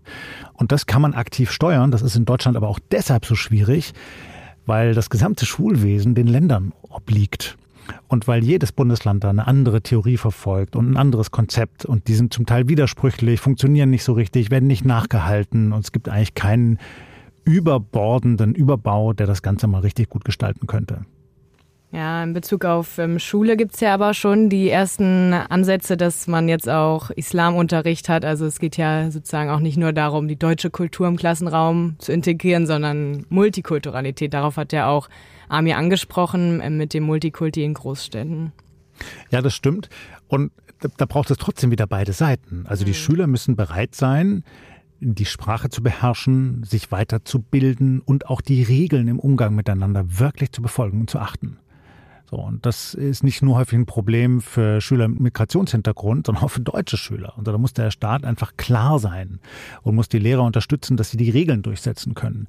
Und 0.53 0.71
das 0.71 0.85
kann 0.85 1.01
man 1.01 1.13
aktiv 1.13 1.51
steuern. 1.51 1.91
Das 1.91 2.01
ist 2.01 2.15
in 2.15 2.23
Deutschland 2.23 2.55
aber 2.55 2.69
auch 2.69 2.79
deshalb 2.93 3.25
so 3.25 3.35
schwierig, 3.35 3.93
weil 4.65 4.93
das 4.93 5.09
gesamte 5.09 5.45
Schulwesen 5.45 6.15
den 6.15 6.27
Ländern 6.27 6.71
obliegt. 6.87 7.57
Und 8.07 8.25
weil 8.25 8.41
jedes 8.41 8.71
Bundesland 8.71 9.25
da 9.25 9.31
eine 9.31 9.47
andere 9.47 9.81
Theorie 9.81 10.15
verfolgt 10.15 10.77
und 10.77 10.91
ein 10.91 10.95
anderes 10.95 11.31
Konzept 11.31 11.83
und 11.83 12.07
die 12.07 12.15
sind 12.15 12.33
zum 12.33 12.45
Teil 12.45 12.69
widersprüchlich, 12.69 13.41
funktionieren 13.41 13.89
nicht 13.89 14.05
so 14.05 14.13
richtig, 14.13 14.49
werden 14.49 14.67
nicht 14.67 14.85
nachgehalten 14.85 15.73
und 15.73 15.83
es 15.83 15.91
gibt 15.91 16.07
eigentlich 16.07 16.35
keinen 16.35 16.79
überbordenden 17.43 18.55
Überbau, 18.55 19.13
der 19.13 19.27
das 19.27 19.41
Ganze 19.41 19.67
mal 19.67 19.79
richtig 19.79 20.09
gut 20.09 20.25
gestalten 20.25 20.67
könnte. 20.67 21.05
Ja, 21.93 22.23
in 22.23 22.33
Bezug 22.33 22.65
auf 22.65 22.97
ähm, 22.97 23.19
Schule 23.19 23.55
gibt 23.55 23.75
es 23.75 23.79
ja 23.79 23.93
aber 23.93 24.15
schon 24.15 24.49
die 24.49 24.67
ersten 24.67 25.31
Ansätze, 25.31 25.95
dass 25.95 26.25
man 26.25 26.49
jetzt 26.49 26.67
auch 26.67 27.11
Islamunterricht 27.11 28.09
hat. 28.09 28.25
Also 28.25 28.47
es 28.47 28.57
geht 28.57 28.77
ja 28.77 29.11
sozusagen 29.11 29.51
auch 29.51 29.59
nicht 29.59 29.77
nur 29.77 29.93
darum, 29.93 30.27
die 30.27 30.35
deutsche 30.35 30.71
Kultur 30.71 31.07
im 31.07 31.17
Klassenraum 31.17 31.95
zu 31.99 32.11
integrieren, 32.11 32.65
sondern 32.65 33.27
Multikulturalität. 33.29 34.33
Darauf 34.33 34.57
hat 34.57 34.73
ja 34.73 34.89
auch 34.89 35.07
Amir 35.49 35.77
angesprochen 35.77 36.61
äh, 36.61 36.71
mit 36.71 36.95
dem 36.95 37.03
Multikulti 37.03 37.63
in 37.63 37.75
Großstädten. 37.75 38.53
Ja, 39.29 39.43
das 39.43 39.53
stimmt. 39.53 39.89
Und 40.27 40.51
da 40.97 41.05
braucht 41.05 41.29
es 41.29 41.37
trotzdem 41.37 41.69
wieder 41.69 41.85
beide 41.85 42.13
Seiten. 42.13 42.65
Also 42.67 42.85
die 42.85 42.91
mhm. 42.91 42.95
Schüler 42.95 43.27
müssen 43.27 43.55
bereit 43.55 43.93
sein, 43.93 44.43
die 45.03 45.25
Sprache 45.25 45.69
zu 45.69 45.83
beherrschen, 45.83 46.63
sich 46.63 46.91
weiterzubilden 46.91 47.99
und 47.99 48.27
auch 48.27 48.41
die 48.41 48.63
Regeln 48.63 49.07
im 49.07 49.19
Umgang 49.19 49.55
miteinander 49.55 50.19
wirklich 50.19 50.51
zu 50.51 50.61
befolgen 50.61 51.01
und 51.01 51.09
zu 51.09 51.19
achten. 51.19 51.57
So, 52.33 52.39
und 52.39 52.65
das 52.65 52.95
ist 52.95 53.23
nicht 53.23 53.43
nur 53.43 53.57
häufig 53.57 53.77
ein 53.77 53.85
Problem 53.85 54.41
für 54.41 54.81
Schüler 54.81 55.07
mit 55.07 55.19
Migrationshintergrund, 55.19 56.25
sondern 56.25 56.43
auch 56.45 56.49
für 56.49 56.61
deutsche 56.61 56.97
Schüler. 56.97 57.37
Und 57.37 57.47
da 57.47 57.55
muss 57.59 57.73
der 57.73 57.91
Staat 57.91 58.25
einfach 58.25 58.57
klar 58.57 58.97
sein 58.97 59.39
und 59.83 59.93
muss 59.93 60.09
die 60.09 60.17
Lehrer 60.17 60.41
unterstützen, 60.41 60.97
dass 60.97 61.11
sie 61.11 61.17
die 61.17 61.29
Regeln 61.29 61.61
durchsetzen 61.61 62.15
können. 62.15 62.47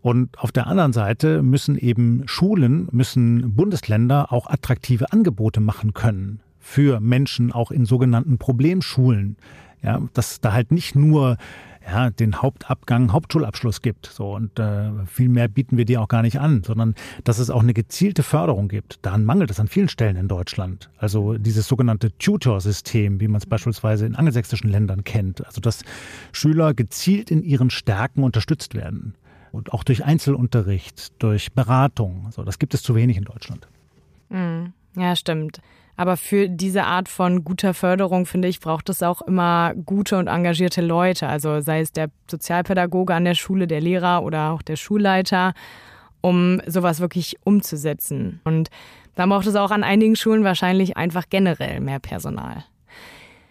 Und 0.00 0.38
auf 0.38 0.52
der 0.52 0.68
anderen 0.68 0.94
Seite 0.94 1.42
müssen 1.42 1.76
eben 1.76 2.22
Schulen, 2.24 2.88
müssen 2.92 3.54
Bundesländer 3.54 4.32
auch 4.32 4.46
attraktive 4.46 5.12
Angebote 5.12 5.60
machen 5.60 5.92
können 5.92 6.40
für 6.58 7.00
Menschen 7.00 7.52
auch 7.52 7.72
in 7.72 7.84
sogenannten 7.84 8.38
Problemschulen. 8.38 9.36
Ja, 9.82 10.00
dass 10.14 10.40
da 10.40 10.54
halt 10.54 10.72
nicht 10.72 10.94
nur 10.94 11.36
ja, 11.84 12.10
den 12.10 12.42
Hauptabgang, 12.42 13.12
Hauptschulabschluss 13.12 13.82
gibt. 13.82 14.06
So 14.06 14.34
und 14.34 14.58
äh, 14.58 14.90
viel 15.06 15.28
mehr 15.28 15.48
bieten 15.48 15.76
wir 15.76 15.84
dir 15.84 16.00
auch 16.00 16.08
gar 16.08 16.22
nicht 16.22 16.38
an, 16.38 16.62
sondern 16.62 16.94
dass 17.24 17.38
es 17.38 17.50
auch 17.50 17.62
eine 17.62 17.74
gezielte 17.74 18.22
Förderung 18.22 18.68
gibt. 18.68 18.98
Daran 19.02 19.24
mangelt 19.24 19.50
es 19.50 19.60
an 19.60 19.68
vielen 19.68 19.88
Stellen 19.88 20.16
in 20.16 20.28
Deutschland. 20.28 20.90
Also 20.98 21.38
dieses 21.38 21.66
sogenannte 21.66 22.16
Tutor-System, 22.18 23.20
wie 23.20 23.28
man 23.28 23.38
es 23.38 23.46
beispielsweise 23.46 24.06
in 24.06 24.14
angelsächsischen 24.14 24.70
Ländern 24.70 25.04
kennt. 25.04 25.46
Also 25.46 25.60
dass 25.60 25.82
Schüler 26.32 26.74
gezielt 26.74 27.30
in 27.30 27.42
ihren 27.42 27.70
Stärken 27.70 28.22
unterstützt 28.22 28.74
werden. 28.74 29.14
Und 29.52 29.72
auch 29.72 29.82
durch 29.82 30.04
Einzelunterricht, 30.04 31.20
durch 31.20 31.52
Beratung. 31.52 32.28
So, 32.30 32.44
das 32.44 32.60
gibt 32.60 32.72
es 32.74 32.82
zu 32.82 32.94
wenig 32.94 33.16
in 33.16 33.24
Deutschland. 33.24 33.66
Mhm. 34.28 34.72
Ja, 34.96 35.16
stimmt. 35.16 35.60
Aber 36.00 36.16
für 36.16 36.48
diese 36.48 36.84
Art 36.84 37.10
von 37.10 37.44
guter 37.44 37.74
Förderung, 37.74 38.24
finde 38.24 38.48
ich, 38.48 38.60
braucht 38.60 38.88
es 38.88 39.02
auch 39.02 39.20
immer 39.20 39.74
gute 39.74 40.16
und 40.16 40.28
engagierte 40.28 40.80
Leute. 40.80 41.28
Also 41.28 41.60
sei 41.60 41.80
es 41.80 41.92
der 41.92 42.08
Sozialpädagoge 42.30 43.12
an 43.14 43.26
der 43.26 43.34
Schule, 43.34 43.66
der 43.66 43.82
Lehrer 43.82 44.22
oder 44.22 44.52
auch 44.52 44.62
der 44.62 44.76
Schulleiter, 44.76 45.52
um 46.22 46.62
sowas 46.66 47.00
wirklich 47.00 47.36
umzusetzen. 47.44 48.40
Und 48.44 48.70
da 49.14 49.26
braucht 49.26 49.46
es 49.46 49.56
auch 49.56 49.70
an 49.70 49.84
einigen 49.84 50.16
Schulen 50.16 50.42
wahrscheinlich 50.42 50.96
einfach 50.96 51.24
generell 51.28 51.80
mehr 51.80 51.98
Personal. 51.98 52.64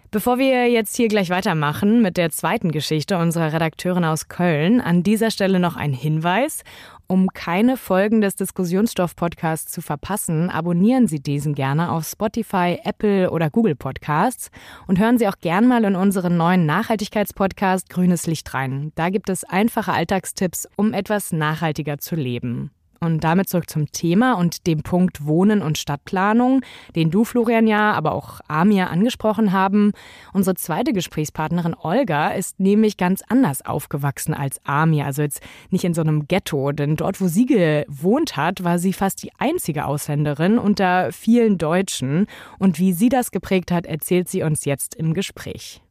Bevor 0.10 0.40
wir 0.40 0.72
jetzt 0.72 0.96
hier 0.96 1.08
gleich 1.08 1.30
weitermachen 1.30 2.02
mit 2.02 2.18
der 2.18 2.32
zweiten 2.32 2.72
Geschichte 2.72 3.20
unserer 3.20 3.54
Redakteurin 3.54 4.06
aus 4.06 4.28
Köln, 4.28 4.82
an 4.82 5.04
dieser 5.04 5.30
Stelle 5.30 5.60
noch 5.60 5.76
ein 5.76 5.94
Hinweis. 5.94 6.64
Um 7.12 7.30
keine 7.30 7.76
Folgen 7.76 8.22
des 8.22 8.36
Diskussionsstoff-Podcasts 8.36 9.72
zu 9.72 9.82
verpassen, 9.82 10.52
abonnieren 10.52 11.08
Sie 11.08 11.20
diesen 11.20 11.56
gerne 11.56 11.92
auf 11.92 12.08
Spotify, 12.08 12.78
Apple 12.84 13.32
oder 13.32 13.50
Google 13.50 13.76
Podcasts 13.76 14.52
und 14.86 15.00
hören 15.00 15.18
Sie 15.18 15.28
auch 15.28 15.40
gern 15.42 15.68
mal 15.68 15.84
in 15.86 15.96
unseren 15.96 16.38
neuen 16.38 16.68
Nachhaltigkeitspodcast 16.68 17.90
Grünes 17.90 18.28
Licht 18.28 18.54
rein. 18.54 18.92
Da 18.94 19.10
gibt 19.10 19.30
es 19.30 19.44
einfache 19.44 19.92
Alltagstipps, 19.92 20.70
um 20.76 20.94
etwas 20.94 21.32
nachhaltiger 21.32 21.98
zu 21.98 22.14
leben. 22.14 22.70
Und 23.00 23.24
damit 23.24 23.48
zurück 23.48 23.70
zum 23.70 23.92
Thema 23.92 24.34
und 24.34 24.68
dem 24.68 24.84
Punkt 24.84 25.26
Wohnen 25.26 25.62
und 25.62 25.78
Stadtplanung, 25.78 26.62
den 26.96 27.12
du, 27.12 27.24
Florian, 27.24 27.66
ja, 27.66 27.94
aber 27.94 28.12
auch 28.12 28.42
Amir 28.48 28.90
angesprochen 28.90 29.54
haben. 29.54 29.94
Unsere 30.34 30.56
zweite 30.56 30.92
Gesprächspartnerin 30.92 31.76
Olga 31.80 32.30
ist 32.30 32.60
nämlich 32.60 32.98
ganz 32.98 33.22
anders 33.28 33.66
aufgewachsen 33.66 34.34
als 34.34 34.60
Amir. 34.66 35.06
Also 35.06 35.22
jetzt 35.22 35.42
nicht 35.70 35.86
in 35.86 35.94
so 35.94 36.02
einem 36.02 36.28
Ghetto, 36.28 36.72
denn 36.74 36.98
dort, 36.98 37.22
wo 37.22 37.28
sie 37.28 37.46
gewohnt 37.46 38.36
hat, 38.36 38.64
war 38.64 38.80
sie 38.80 38.94
fast 38.94 39.24
die 39.24 39.32
einzige 39.38 39.86
Ausländerin 39.86 40.60
unter 40.60 41.12
vielen 41.14 41.58
Deutschen. 41.58 42.28
Und 42.58 42.80
wie 42.80 42.92
sie 42.92 43.10
das 43.10 43.32
geprägt 43.32 43.72
hat, 43.72 43.86
erzählt 43.86 44.28
sie 44.28 44.44
uns 44.44 44.66
jetzt 44.66 44.96
im 44.96 45.14
Gespräch. 45.14 45.82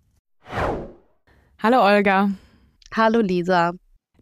Hallo 1.60 1.84
Olga. 1.84 2.30
Hallo 2.94 3.20
Lisa. 3.20 3.72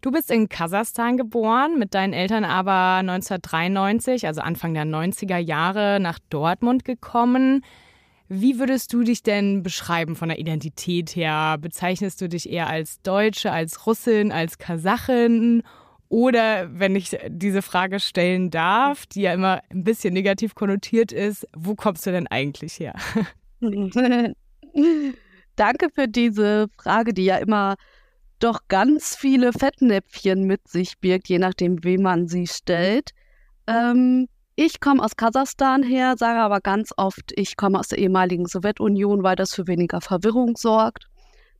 Du 0.07 0.13
bist 0.13 0.31
in 0.31 0.47
Kasachstan 0.47 1.17
geboren, 1.17 1.77
mit 1.77 1.93
deinen 1.93 2.13
Eltern 2.13 2.45
aber 2.45 2.99
1993, 2.99 4.25
also 4.25 4.39
Anfang 4.39 4.73
der 4.73 4.85
90er 4.85 5.37
Jahre, 5.37 5.99
nach 5.99 6.17
Dortmund 6.29 6.85
gekommen. 6.85 7.65
Wie 8.29 8.57
würdest 8.57 8.93
du 8.93 9.03
dich 9.03 9.21
denn 9.21 9.63
beschreiben 9.63 10.15
von 10.15 10.29
der 10.29 10.39
Identität 10.39 11.13
her? 11.13 11.57
Bezeichnest 11.59 12.21
du 12.21 12.29
dich 12.29 12.49
eher 12.49 12.67
als 12.67 13.01
Deutsche, 13.01 13.51
als 13.51 13.85
Russin, 13.85 14.31
als 14.31 14.57
Kasachin? 14.57 15.61
Oder, 16.07 16.69
wenn 16.71 16.95
ich 16.95 17.17
diese 17.27 17.61
Frage 17.61 17.99
stellen 17.99 18.49
darf, 18.49 19.07
die 19.07 19.23
ja 19.23 19.33
immer 19.33 19.59
ein 19.69 19.83
bisschen 19.83 20.13
negativ 20.13 20.55
konnotiert 20.55 21.11
ist, 21.11 21.45
wo 21.53 21.75
kommst 21.75 22.05
du 22.05 22.11
denn 22.11 22.27
eigentlich 22.27 22.79
her? 22.79 22.95
Danke 25.57 25.89
für 25.93 26.07
diese 26.07 26.67
Frage, 26.81 27.13
die 27.13 27.25
ja 27.25 27.35
immer 27.39 27.75
doch 28.39 28.61
ganz 28.67 29.15
viele 29.15 29.53
Fettnäpfchen 29.53 30.43
mit 30.43 30.67
sich 30.67 30.99
birgt, 30.99 31.27
je 31.29 31.39
nachdem, 31.39 31.83
wem 31.83 32.03
man 32.03 32.27
sie 32.27 32.47
stellt. 32.47 33.11
Ähm, 33.67 34.27
ich 34.55 34.79
komme 34.79 35.03
aus 35.03 35.15
Kasachstan 35.15 35.83
her, 35.83 36.15
sage 36.17 36.39
aber 36.39 36.61
ganz 36.61 36.91
oft, 36.97 37.31
ich 37.35 37.57
komme 37.57 37.79
aus 37.79 37.89
der 37.89 37.99
ehemaligen 37.99 38.47
Sowjetunion, 38.47 39.23
weil 39.23 39.35
das 39.35 39.53
für 39.53 39.67
weniger 39.67 40.01
Verwirrung 40.01 40.57
sorgt, 40.57 41.07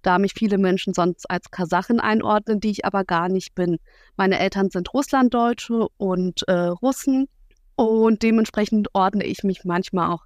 da 0.01 0.17
mich 0.17 0.34
viele 0.34 0.57
Menschen 0.57 0.93
sonst 0.93 1.29
als 1.29 1.51
Kasachin 1.51 2.00
einordnen, 2.00 2.60
die 2.60 2.72
ich 2.72 2.86
aber 2.86 3.03
gar 3.03 3.29
nicht 3.29 3.53
bin. 3.53 3.77
Meine 4.15 4.39
Eltern 4.39 4.69
sind 4.69 4.93
Russlanddeutsche 4.93 5.88
und 5.98 6.48
äh, 6.48 6.53
Russen 6.53 7.27
und 7.75 8.24
dementsprechend 8.24 8.88
ordne 8.93 9.25
ich 9.25 9.43
mich 9.43 9.63
manchmal 9.63 10.12
auch 10.12 10.25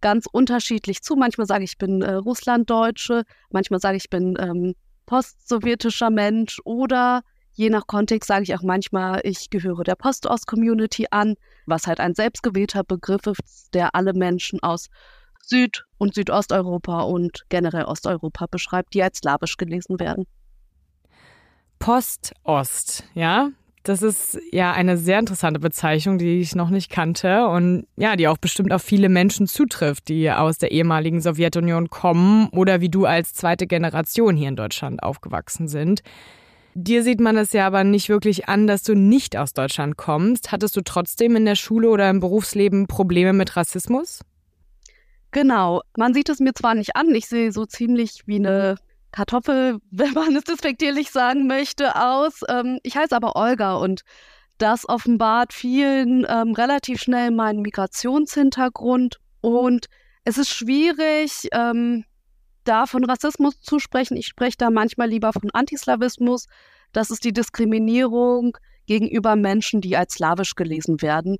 ganz 0.00 0.26
unterschiedlich 0.30 1.02
zu. 1.02 1.14
Manchmal 1.14 1.46
sage 1.46 1.64
ich, 1.64 1.72
ich 1.72 1.78
bin 1.78 2.02
äh, 2.02 2.14
Russlanddeutsche, 2.14 3.22
manchmal 3.50 3.80
sage 3.80 3.96
ich, 3.96 4.04
ich 4.04 4.10
bin 4.10 4.36
ähm, 4.40 4.74
postsowjetischer 5.08 6.10
Mensch 6.10 6.60
oder 6.64 7.22
je 7.54 7.70
nach 7.70 7.86
Kontext 7.86 8.28
sage 8.28 8.42
ich 8.42 8.54
auch 8.54 8.62
manchmal, 8.62 9.20
ich 9.24 9.48
gehöre 9.48 9.82
der 9.82 9.96
Postost-Community 9.96 11.06
an, 11.10 11.34
was 11.66 11.86
halt 11.86 11.98
ein 11.98 12.14
selbstgewählter 12.14 12.84
Begriff 12.84 13.26
ist, 13.26 13.74
der 13.74 13.94
alle 13.94 14.12
Menschen 14.12 14.62
aus 14.62 14.88
Süd- 15.42 15.86
und 15.96 16.14
Südosteuropa 16.14 17.00
und 17.00 17.44
generell 17.48 17.84
Osteuropa 17.84 18.46
beschreibt, 18.50 18.92
die 18.92 19.02
als 19.02 19.18
slawisch 19.18 19.56
gelesen 19.56 19.98
werden. 19.98 20.26
Post-Ost, 21.78 23.04
ja? 23.14 23.50
Das 23.84 24.02
ist 24.02 24.38
ja 24.50 24.72
eine 24.72 24.96
sehr 24.96 25.18
interessante 25.18 25.60
Bezeichnung, 25.60 26.18
die 26.18 26.40
ich 26.40 26.54
noch 26.54 26.70
nicht 26.70 26.90
kannte 26.90 27.46
und 27.46 27.86
ja, 27.96 28.16
die 28.16 28.28
auch 28.28 28.38
bestimmt 28.38 28.72
auf 28.72 28.82
viele 28.82 29.08
Menschen 29.08 29.46
zutrifft, 29.46 30.08
die 30.08 30.30
aus 30.30 30.58
der 30.58 30.72
ehemaligen 30.72 31.20
Sowjetunion 31.20 31.88
kommen 31.88 32.48
oder 32.50 32.80
wie 32.80 32.90
du 32.90 33.06
als 33.06 33.32
zweite 33.32 33.66
Generation 33.66 34.36
hier 34.36 34.48
in 34.48 34.56
Deutschland 34.56 35.02
aufgewachsen 35.02 35.68
sind. 35.68 36.02
Dir 36.74 37.02
sieht 37.02 37.20
man 37.20 37.36
es 37.36 37.52
ja 37.52 37.66
aber 37.66 37.82
nicht 37.82 38.08
wirklich 38.08 38.48
an, 38.48 38.66
dass 38.66 38.82
du 38.82 38.94
nicht 38.94 39.36
aus 39.36 39.52
Deutschland 39.52 39.96
kommst. 39.96 40.52
Hattest 40.52 40.76
du 40.76 40.82
trotzdem 40.82 41.34
in 41.34 41.44
der 41.44 41.56
Schule 41.56 41.88
oder 41.88 42.08
im 42.10 42.20
Berufsleben 42.20 42.86
Probleme 42.86 43.32
mit 43.32 43.56
Rassismus? 43.56 44.20
Genau. 45.30 45.82
Man 45.96 46.14
sieht 46.14 46.28
es 46.28 46.40
mir 46.40 46.54
zwar 46.54 46.74
nicht 46.74 46.94
an, 46.96 47.14
ich 47.14 47.26
sehe 47.26 47.52
so 47.52 47.66
ziemlich 47.66 48.22
wie 48.26 48.36
eine 48.36 48.76
Kartoffel, 49.12 49.78
wenn 49.90 50.12
man 50.12 50.36
es 50.36 50.44
despektierlich 50.44 51.10
sagen 51.10 51.46
möchte, 51.46 51.96
aus. 51.96 52.40
Ähm, 52.48 52.78
ich 52.82 52.96
heiße 52.96 53.14
aber 53.14 53.36
Olga 53.36 53.76
und 53.76 54.02
das 54.58 54.88
offenbart 54.88 55.52
vielen 55.52 56.26
ähm, 56.28 56.52
relativ 56.52 57.00
schnell 57.00 57.30
meinen 57.30 57.62
Migrationshintergrund. 57.62 59.18
Und 59.40 59.86
es 60.24 60.36
ist 60.36 60.50
schwierig, 60.50 61.48
ähm, 61.52 62.04
da 62.64 62.86
von 62.86 63.04
Rassismus 63.04 63.60
zu 63.60 63.78
sprechen. 63.78 64.16
Ich 64.16 64.26
spreche 64.26 64.56
da 64.58 64.70
manchmal 64.70 65.08
lieber 65.08 65.32
von 65.32 65.50
Antislawismus. 65.52 66.46
Das 66.92 67.10
ist 67.10 67.24
die 67.24 67.32
Diskriminierung 67.32 68.56
gegenüber 68.86 69.36
Menschen, 69.36 69.80
die 69.80 69.96
als 69.96 70.14
slawisch 70.14 70.54
gelesen 70.54 71.00
werden, 71.02 71.36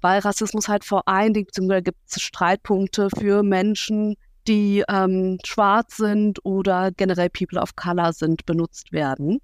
weil 0.00 0.20
Rassismus 0.20 0.68
halt 0.68 0.84
vor 0.84 1.08
allen 1.08 1.34
Dingen, 1.34 1.46
beziehungsweise 1.46 1.82
gibt 1.82 1.98
es 2.06 2.22
Streitpunkte 2.22 3.08
für 3.10 3.42
Menschen, 3.42 4.16
die 4.46 4.84
ähm, 4.88 5.38
schwarz 5.44 5.96
sind 5.96 6.44
oder 6.44 6.90
generell 6.92 7.30
People 7.30 7.60
of 7.60 7.76
Color 7.76 8.12
sind, 8.12 8.46
benutzt 8.46 8.92
werden. 8.92 9.40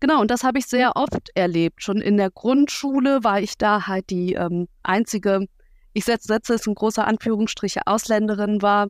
Genau, 0.00 0.20
und 0.20 0.30
das 0.30 0.44
habe 0.44 0.58
ich 0.58 0.66
sehr 0.66 0.94
oft 0.96 1.30
erlebt. 1.34 1.82
Schon 1.82 2.00
in 2.00 2.16
der 2.18 2.30
Grundschule 2.30 3.24
war 3.24 3.40
ich 3.40 3.56
da 3.56 3.86
halt 3.86 4.10
die 4.10 4.34
ähm, 4.34 4.68
einzige, 4.82 5.46
ich 5.94 6.04
setze, 6.04 6.28
setze 6.28 6.54
es 6.54 6.66
in 6.66 6.74
großer 6.74 7.06
Anführungsstriche, 7.06 7.80
Ausländerin 7.86 8.60
war. 8.60 8.88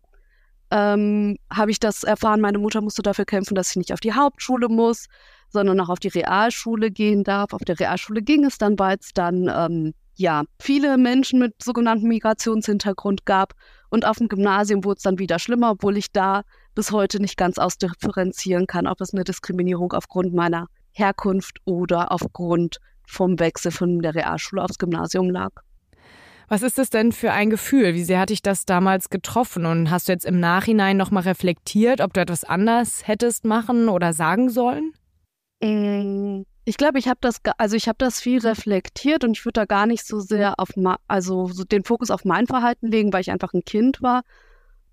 Ähm, 0.73 1.37
habe 1.53 1.71
ich 1.71 1.79
das 1.79 2.03
erfahren, 2.03 2.41
meine 2.41 2.59
Mutter 2.59 2.81
musste 2.81 3.03
dafür 3.03 3.25
kämpfen, 3.25 3.55
dass 3.55 3.71
ich 3.71 3.76
nicht 3.76 3.93
auf 3.93 4.00
die 4.00 4.15
Hauptschule 4.15 4.69
muss, 4.69 5.07
sondern 5.49 5.79
auch 5.79 5.91
auf 5.91 6.00
die 6.00 6.09
Realschule 6.09 6.91
gehen 6.91 7.23
darf. 7.23 7.53
Auf 7.53 7.62
der 7.65 7.79
Realschule 7.79 8.21
ging 8.21 8.45
es 8.45 8.59
dann, 8.59 8.76
weil 8.76 8.97
es 9.00 9.12
dann 9.15 9.49
ähm, 9.49 9.95
ja 10.17 10.43
viele 10.59 10.99
Menschen 10.99 11.38
mit 11.38 11.62
sogenanntem 11.62 12.09
Migrationshintergrund 12.09 13.26
gab 13.26 13.55
und 13.90 14.07
auf 14.07 14.19
dem 14.19 14.28
Gymnasium 14.28 14.85
wurde 14.85 14.99
es 14.99 15.02
dann 15.02 15.19
wieder 15.19 15.38
schlimmer, 15.38 15.73
obwohl 15.73 15.97
ich 15.97 16.12
da 16.12 16.43
bis 16.75 16.93
heute 16.93 17.21
nicht 17.21 17.37
ganz 17.37 17.59
ausdifferenzieren 17.59 18.66
kann, 18.66 18.87
ob 18.87 19.00
es 19.00 19.12
eine 19.12 19.25
Diskriminierung 19.25 19.93
aufgrund 19.93 20.35
meiner 20.35 20.66
Herkunft 20.93 21.59
oder 21.64 22.12
aufgrund 22.12 22.78
vom 23.07 23.38
Wechsel 23.38 23.71
von 23.71 24.00
der 24.00 24.14
Realschule 24.14 24.62
aufs 24.62 24.78
Gymnasium 24.78 25.31
lag. 25.31 25.50
Was 26.49 26.62
ist 26.62 26.78
das 26.78 26.90
denn 26.90 27.11
für 27.11 27.33
ein 27.33 27.50
Gefühl? 27.50 27.95
Wie 27.95 28.05
sehr 28.05 28.21
hat 28.21 28.31
dich 28.31 28.40
das 28.40 28.66
damals 28.66 29.11
getroffen? 29.11 29.66
Und 29.66 29.90
hast 29.90 30.09
du 30.09 30.12
jetzt 30.12 30.25
im 30.25 30.38
Nachhinein 30.38 30.97
nochmal 30.97 31.25
reflektiert, 31.25 32.00
ob 32.00 32.12
du 32.12 32.21
etwas 32.21 32.45
anders 32.45 33.09
hättest 33.09 33.45
machen 33.45 33.88
oder 33.88 34.12
sagen 34.12 34.49
sollen? 34.49 34.93
Mm, 35.61 36.43
ich 36.68 36.76
glaube, 36.76 36.99
ich 36.99 37.06
habe 37.06 37.18
das, 37.20 37.40
also 37.58 37.76
ich 37.76 37.87
habe 37.87 37.96
das 37.99 38.20
viel 38.20 38.40
reflektiert 38.40 39.23
und 39.23 39.38
ich 39.38 39.44
würde 39.44 39.61
da 39.61 39.64
gar 39.66 39.87
nicht 39.87 40.04
so 40.04 40.18
sehr 40.18 40.58
auf, 40.58 40.70
also 41.06 41.46
so 41.46 41.62
den 41.62 41.85
Fokus 41.85 42.11
auf 42.11 42.25
mein 42.25 42.49
Verhalten 42.49 42.88
legen, 42.90 43.12
weil 43.12 43.20
ich 43.20 43.30
einfach 43.30 43.54
ein 43.54 43.64
Kind 43.64 44.02
war, 44.02 44.23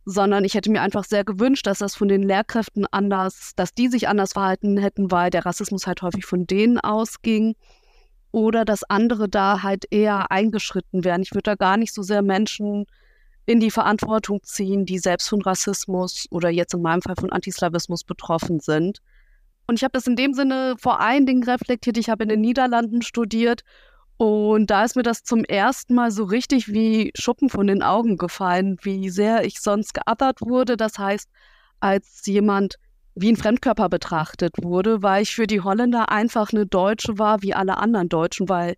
sondern 0.05 0.45
ich 0.45 0.53
hätte 0.53 0.69
mir 0.69 0.83
einfach 0.83 1.03
sehr 1.03 1.23
gewünscht, 1.23 1.65
dass 1.65 1.79
das 1.79 1.95
von 1.95 2.07
den 2.07 2.21
Lehrkräften 2.21 2.85
anders, 2.91 3.53
dass 3.55 3.73
die 3.73 3.87
sich 3.87 4.07
anders 4.07 4.33
verhalten 4.33 4.77
hätten, 4.77 5.09
weil 5.09 5.31
der 5.31 5.47
Rassismus 5.47 5.87
halt 5.87 6.03
häufig 6.03 6.25
von 6.27 6.45
denen 6.45 6.79
ausging 6.79 7.55
oder 8.31 8.65
dass 8.65 8.83
andere 8.83 9.27
da 9.27 9.63
halt 9.63 9.85
eher 9.89 10.29
eingeschritten 10.29 11.03
wären. 11.03 11.23
Ich 11.23 11.31
würde 11.31 11.51
da 11.51 11.55
gar 11.55 11.77
nicht 11.77 11.93
so 11.93 12.03
sehr 12.03 12.21
Menschen 12.21 12.85
in 13.47 13.59
die 13.59 13.71
Verantwortung 13.71 14.43
ziehen, 14.43 14.85
die 14.85 14.99
selbst 14.99 15.27
von 15.27 15.41
Rassismus 15.41 16.27
oder 16.29 16.49
jetzt 16.49 16.75
in 16.75 16.83
meinem 16.83 17.01
Fall 17.01 17.15
von 17.15 17.31
Antislawismus 17.31 18.03
betroffen 18.03 18.59
sind. 18.59 19.01
Und 19.67 19.75
ich 19.75 19.84
habe 19.84 19.93
das 19.93 20.08
in 20.08 20.15
dem 20.15 20.34
Sinne 20.34 20.76
vor 20.78 20.99
allen 20.99 21.26
Dingen 21.26 21.43
reflektiert. 21.43 21.97
Ich 21.97 22.10
habe 22.10 22.23
in 22.23 22.30
den 22.30 22.41
Niederlanden 22.41 23.02
studiert 23.02 23.63
und 24.17 24.67
da 24.67 24.84
ist 24.84 24.95
mir 24.95 25.04
das 25.04 25.23
zum 25.23 25.43
ersten 25.43 25.95
Mal 25.95 26.12
so 26.12 26.23
richtig 26.23 26.71
wie 26.71 27.12
Schuppen 27.15 27.49
von 27.49 27.67
den 27.67 27.82
Augen 27.82 28.17
gefallen, 28.17 28.78
wie 28.82 29.10
sehr 29.10 29.43
ich 29.43 29.60
sonst 29.60 29.93
geathert 29.93 30.41
wurde. 30.41 30.78
Das 30.78 30.97
heißt, 30.97 31.30
als 31.80 32.26
jemand 32.26 32.76
wie 33.15 33.32
ein 33.32 33.38
Fremdkörper 33.38 33.89
betrachtet 33.89 34.56
wurde, 34.62 35.04
weil 35.04 35.23
ich 35.23 35.36
für 35.36 35.47
die 35.47 35.62
Holländer 35.62 36.10
einfach 36.10 36.52
eine 36.52 36.65
Deutsche 36.65 37.19
war 37.19 37.41
wie 37.41 37.54
alle 37.54 37.78
anderen 37.78 38.10
Deutschen, 38.10 38.49
weil 38.49 38.76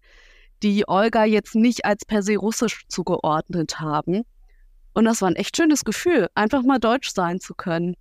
die 0.63 0.87
Olga 0.87 1.25
jetzt 1.25 1.55
nicht 1.55 1.85
als 1.85 2.05
per 2.05 2.21
se 2.21 2.37
russisch 2.37 2.85
zugeordnet 2.87 3.79
haben. 3.79 4.23
Und 4.93 5.05
das 5.05 5.21
war 5.21 5.29
ein 5.29 5.35
echt 5.35 5.55
schönes 5.55 5.83
Gefühl, 5.85 6.27
einfach 6.35 6.63
mal 6.63 6.79
deutsch 6.79 7.13
sein 7.13 7.39
zu 7.39 7.53
können. 7.53 7.95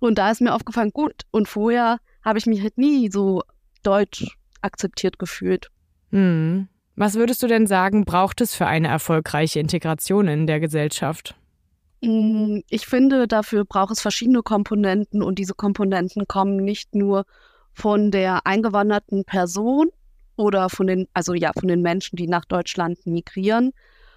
Und 0.00 0.18
da 0.18 0.30
ist 0.30 0.40
mir 0.40 0.54
aufgefallen, 0.54 0.90
gut, 0.92 1.22
und 1.30 1.48
vorher 1.48 1.98
habe 2.26 2.38
ich 2.38 2.46
mich 2.46 2.60
halt 2.60 2.76
nie 2.76 3.08
so 3.10 3.42
deutsch 3.84 4.36
akzeptiert 4.60 5.18
gefühlt. 5.18 5.70
Hm. 6.10 6.68
Was 6.96 7.14
würdest 7.14 7.42
du 7.42 7.46
denn 7.46 7.66
sagen, 7.66 8.04
braucht 8.04 8.40
es 8.40 8.54
für 8.54 8.66
eine 8.66 8.88
erfolgreiche 8.88 9.60
Integration 9.60 10.26
in 10.26 10.46
der 10.46 10.60
Gesellschaft? 10.60 11.36
Hm, 12.02 12.62
ich 12.68 12.86
finde, 12.86 13.28
dafür 13.28 13.64
braucht 13.64 13.92
es 13.92 14.00
verschiedene 14.00 14.42
Komponenten 14.42 15.22
und 15.22 15.38
diese 15.38 15.54
Komponenten 15.54 16.26
kommen 16.26 16.56
nicht 16.56 16.94
nur 16.94 17.24
von 17.72 18.10
der 18.10 18.44
eingewanderten 18.46 19.24
Person 19.24 19.90
oder 20.36 20.68
von 20.68 20.88
den, 20.88 21.06
also 21.12 21.32
ja, 21.32 21.52
von 21.58 21.68
den 21.68 21.82
Menschen, 21.82 22.16
die 22.16 22.26
nach 22.26 22.44
Deutschland 22.44 23.06
migrieren, 23.06 23.72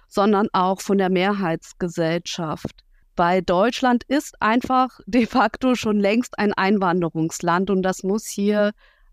sondern 0.08 0.48
auch 0.52 0.80
von 0.80 0.98
der 0.98 1.10
Mehrheitsgesellschaft 1.10 2.84
weil 3.16 3.42
Deutschland 3.42 4.04
ist 4.04 4.40
einfach 4.40 5.00
de 5.06 5.26
facto 5.26 5.74
schon 5.74 5.98
längst 5.98 6.38
ein 6.38 6.52
Einwanderungsland 6.52 7.70
und 7.70 7.82
das 7.82 8.02
muss 8.02 8.26
hier 8.26 8.72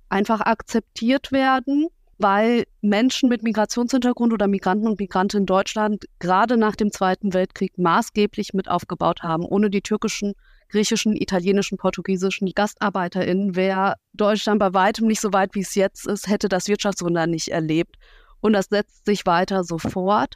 einfach 0.10 0.42
akzeptiert 0.42 1.32
werden, 1.32 1.88
weil 2.18 2.66
Menschen 2.82 3.30
mit 3.30 3.44
Migrationshintergrund 3.44 4.34
oder 4.34 4.48
Migranten 4.48 4.88
und 4.88 5.00
Migranten 5.00 5.38
in 5.38 5.46
Deutschland 5.46 6.06
gerade 6.20 6.58
nach 6.58 6.76
dem 6.76 6.92
Zweiten 6.92 7.34
Weltkrieg 7.34 7.78
maßgeblich 7.78 8.54
mit 8.54 8.70
aufgebaut 8.70 9.22
haben. 9.22 9.44
Ohne 9.46 9.70
die 9.70 9.82
türkischen, 9.82 10.34
griechischen, 10.70 11.16
italienischen, 11.16 11.78
portugiesischen 11.78 12.50
GastarbeiterInnen 12.54 13.56
wäre 13.56 13.96
Deutschland 14.14 14.60
bei 14.60 14.74
weitem 14.74 15.08
nicht 15.08 15.22
so 15.22 15.32
weit, 15.32 15.54
wie 15.54 15.62
es 15.62 15.76
jetzt 15.76 16.08
ist, 16.08 16.28
hätte 16.28 16.50
das 16.50 16.68
Wirtschaftswunder 16.68 17.28
nicht 17.28 17.50
erlebt. 17.50 17.96
Und 18.40 18.54
das 18.54 18.68
setzt 18.68 19.06
sich 19.06 19.26
weiter 19.26 19.64
so 19.64 19.78
fort. 19.78 20.36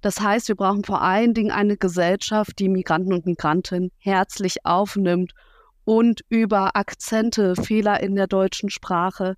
Das 0.00 0.20
heißt, 0.20 0.48
wir 0.48 0.54
brauchen 0.54 0.84
vor 0.84 1.02
allen 1.02 1.34
Dingen 1.34 1.50
eine 1.50 1.76
Gesellschaft, 1.76 2.58
die 2.58 2.68
Migranten 2.68 3.12
und 3.12 3.26
Migrantinnen 3.26 3.90
herzlich 3.98 4.64
aufnimmt 4.64 5.32
und 5.84 6.20
über 6.28 6.76
Akzente, 6.76 7.56
Fehler 7.56 8.00
in 8.00 8.14
der 8.14 8.26
deutschen 8.26 8.70
Sprache 8.70 9.34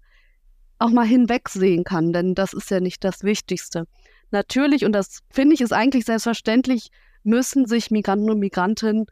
auch 0.79 0.91
mal 0.91 1.07
hinwegsehen 1.07 1.85
kann, 1.85 2.13
denn 2.13 2.35
das 2.35 2.53
ist 2.53 2.71
ja 2.71 2.81
nicht 2.81 3.05
das 3.05 3.23
Wichtigste. 3.23 3.87
Natürlich, 4.31 4.85
und 4.85 4.93
das 4.93 5.21
finde 5.31 5.55
ich 5.55 5.61
ist 5.61 5.73
eigentlich 5.73 6.05
selbstverständlich, 6.05 6.89
müssen 7.23 7.67
sich 7.67 7.91
Migranten 7.91 8.31
und 8.31 8.39
Migrantinnen 8.39 9.07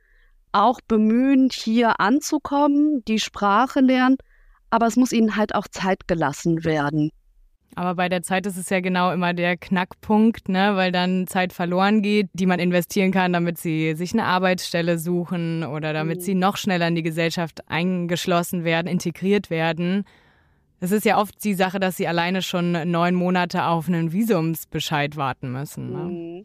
auch 0.52 0.80
bemühen, 0.80 1.50
hier 1.52 2.00
anzukommen, 2.00 3.04
die 3.06 3.18
Sprache 3.18 3.80
lernen, 3.80 4.16
aber 4.70 4.86
es 4.86 4.96
muss 4.96 5.12
ihnen 5.12 5.36
halt 5.36 5.54
auch 5.54 5.68
Zeit 5.68 6.08
gelassen 6.08 6.64
werden. 6.64 7.10
Aber 7.78 7.94
bei 7.94 8.08
der 8.08 8.24
Zeit 8.24 8.44
ist 8.44 8.56
es 8.56 8.70
ja 8.70 8.80
genau 8.80 9.12
immer 9.12 9.32
der 9.34 9.56
Knackpunkt, 9.56 10.48
ne? 10.48 10.74
weil 10.74 10.90
dann 10.90 11.28
Zeit 11.28 11.52
verloren 11.52 12.02
geht, 12.02 12.28
die 12.32 12.46
man 12.46 12.58
investieren 12.58 13.12
kann, 13.12 13.32
damit 13.32 13.56
sie 13.56 13.94
sich 13.94 14.12
eine 14.12 14.24
Arbeitsstelle 14.24 14.98
suchen 14.98 15.62
oder 15.62 15.92
damit 15.92 16.18
mhm. 16.18 16.22
sie 16.22 16.34
noch 16.34 16.56
schneller 16.56 16.88
in 16.88 16.96
die 16.96 17.04
Gesellschaft 17.04 17.70
eingeschlossen 17.70 18.64
werden, 18.64 18.88
integriert 18.88 19.48
werden. 19.48 20.02
Es 20.80 20.90
ist 20.90 21.04
ja 21.04 21.20
oft 21.20 21.44
die 21.44 21.54
Sache, 21.54 21.78
dass 21.78 21.96
sie 21.96 22.08
alleine 22.08 22.42
schon 22.42 22.72
neun 22.90 23.14
Monate 23.14 23.62
auf 23.62 23.86
einen 23.86 24.10
Visumsbescheid 24.10 25.16
warten 25.16 25.52
müssen. 25.52 25.92
Ne? 25.92 25.98
Mhm. 25.98 26.44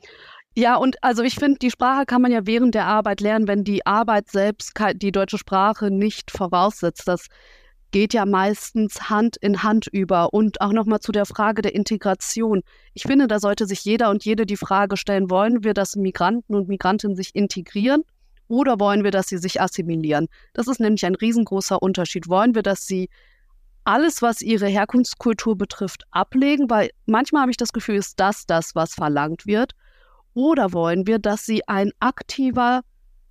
Ja, 0.55 0.75
und 0.75 1.03
also 1.03 1.23
ich 1.23 1.33
finde, 1.33 1.57
die 1.57 1.71
Sprache 1.71 2.05
kann 2.05 2.21
man 2.21 2.31
ja 2.31 2.45
während 2.45 2.75
der 2.75 2.85
Arbeit 2.85 3.21
lernen, 3.21 3.47
wenn 3.47 3.63
die 3.63 3.87
Arbeit 3.87 4.29
selbst 4.29 4.73
die 4.97 5.11
deutsche 5.11 5.39
Sprache 5.39 5.89
nicht 5.89 6.29
voraussetzt. 6.29 7.07
Das 7.07 7.25
geht 7.93 8.13
ja 8.13 8.25
meistens 8.25 9.09
Hand 9.09 9.37
in 9.37 9.63
Hand 9.63 9.87
über. 9.87 10.33
Und 10.33 10.59
auch 10.59 10.73
nochmal 10.73 10.99
zu 10.99 11.13
der 11.13 11.25
Frage 11.25 11.61
der 11.61 11.73
Integration. 11.73 12.61
Ich 12.93 13.03
finde, 13.03 13.27
da 13.27 13.39
sollte 13.39 13.65
sich 13.65 13.85
jeder 13.85 14.09
und 14.09 14.25
jede 14.25 14.45
die 14.45 14.57
Frage 14.57 14.97
stellen, 14.97 15.29
wollen 15.29 15.63
wir, 15.63 15.73
dass 15.73 15.95
Migranten 15.95 16.55
und 16.55 16.67
Migrantinnen 16.67 17.15
sich 17.15 17.33
integrieren 17.33 18.03
oder 18.49 18.79
wollen 18.79 19.03
wir, 19.03 19.11
dass 19.11 19.27
sie 19.27 19.37
sich 19.37 19.61
assimilieren? 19.61 20.27
Das 20.53 20.67
ist 20.67 20.79
nämlich 20.79 21.05
ein 21.05 21.15
riesengroßer 21.15 21.81
Unterschied. 21.81 22.27
Wollen 22.27 22.55
wir, 22.55 22.63
dass 22.63 22.85
sie 22.85 23.09
alles, 23.85 24.21
was 24.21 24.41
ihre 24.41 24.67
Herkunftskultur 24.67 25.57
betrifft, 25.57 26.03
ablegen? 26.11 26.69
Weil 26.69 26.89
manchmal 27.05 27.43
habe 27.43 27.51
ich 27.51 27.57
das 27.57 27.73
Gefühl, 27.73 27.95
ist 27.95 28.19
das 28.19 28.45
das, 28.45 28.75
was 28.75 28.95
verlangt 28.95 29.45
wird. 29.45 29.73
Oder 30.33 30.73
wollen 30.73 31.05
wir, 31.05 31.19
dass 31.19 31.45
sie 31.45 31.67
ein 31.67 31.91
aktiver 31.99 32.81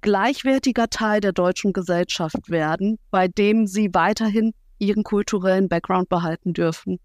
gleichwertiger 0.03 0.89
Teil 0.89 1.21
der 1.21 1.33
deutschen 1.33 1.73
Gesellschaft 1.73 2.51
werden, 2.51 2.99
bei 3.11 3.29
dem 3.29 3.67
sie 3.67 3.91
weiterhin 3.93 4.53
ihren 4.79 5.05
kulturellen 5.05 5.69
Background 5.69 6.09
behalten 6.09 6.53
dürfen. 6.53 6.99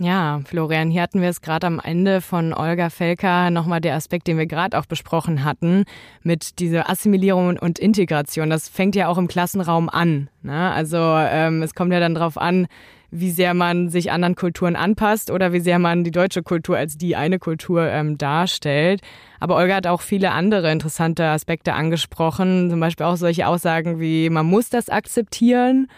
Ja, 0.00 0.40
Florian, 0.44 0.90
hier 0.90 1.02
hatten 1.02 1.22
wir 1.22 1.28
es 1.28 1.40
gerade 1.40 1.68
am 1.68 1.78
Ende 1.78 2.20
von 2.20 2.52
Olga 2.52 2.90
Felker 2.90 3.50
nochmal 3.50 3.80
der 3.80 3.94
Aspekt, 3.94 4.26
den 4.26 4.38
wir 4.38 4.46
gerade 4.46 4.76
auch 4.76 4.86
besprochen 4.86 5.44
hatten, 5.44 5.84
mit 6.24 6.58
dieser 6.58 6.90
Assimilierung 6.90 7.56
und 7.56 7.78
Integration. 7.78 8.50
Das 8.50 8.68
fängt 8.68 8.96
ja 8.96 9.06
auch 9.06 9.18
im 9.18 9.28
Klassenraum 9.28 9.88
an. 9.88 10.28
Ne? 10.42 10.72
Also 10.72 10.98
ähm, 10.98 11.62
es 11.62 11.76
kommt 11.76 11.92
ja 11.92 12.00
dann 12.00 12.16
darauf 12.16 12.38
an, 12.38 12.66
wie 13.10 13.30
sehr 13.30 13.54
man 13.54 13.88
sich 13.88 14.10
anderen 14.10 14.34
Kulturen 14.34 14.76
anpasst 14.76 15.30
oder 15.30 15.52
wie 15.52 15.60
sehr 15.60 15.78
man 15.78 16.04
die 16.04 16.10
deutsche 16.10 16.42
Kultur 16.42 16.76
als 16.76 16.96
die 16.98 17.16
eine 17.16 17.38
Kultur 17.38 17.88
ähm, 17.88 18.18
darstellt. 18.18 19.00
Aber 19.40 19.56
Olga 19.56 19.76
hat 19.76 19.86
auch 19.86 20.00
viele 20.00 20.32
andere 20.32 20.72
interessante 20.72 21.24
Aspekte 21.24 21.74
angesprochen, 21.74 22.70
zum 22.70 22.80
Beispiel 22.80 23.06
auch 23.06 23.16
solche 23.16 23.46
Aussagen 23.46 24.00
wie, 24.00 24.30
man 24.30 24.46
muss 24.46 24.70
das 24.70 24.88
akzeptieren 24.88 25.88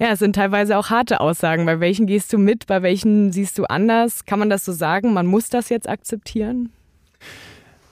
ja, 0.00 0.12
es 0.12 0.18
sind 0.18 0.34
teilweise 0.34 0.78
auch 0.78 0.88
harte 0.88 1.20
Aussagen. 1.20 1.66
Bei 1.66 1.78
welchen 1.78 2.06
gehst 2.06 2.32
du 2.32 2.38
mit, 2.38 2.66
bei 2.66 2.82
welchen 2.82 3.32
siehst 3.32 3.58
du 3.58 3.64
anders? 3.64 4.24
Kann 4.24 4.38
man 4.38 4.48
das 4.48 4.64
so 4.64 4.72
sagen? 4.72 5.12
Man 5.12 5.26
muss 5.26 5.50
das 5.50 5.68
jetzt 5.68 5.86
akzeptieren? 5.86 6.72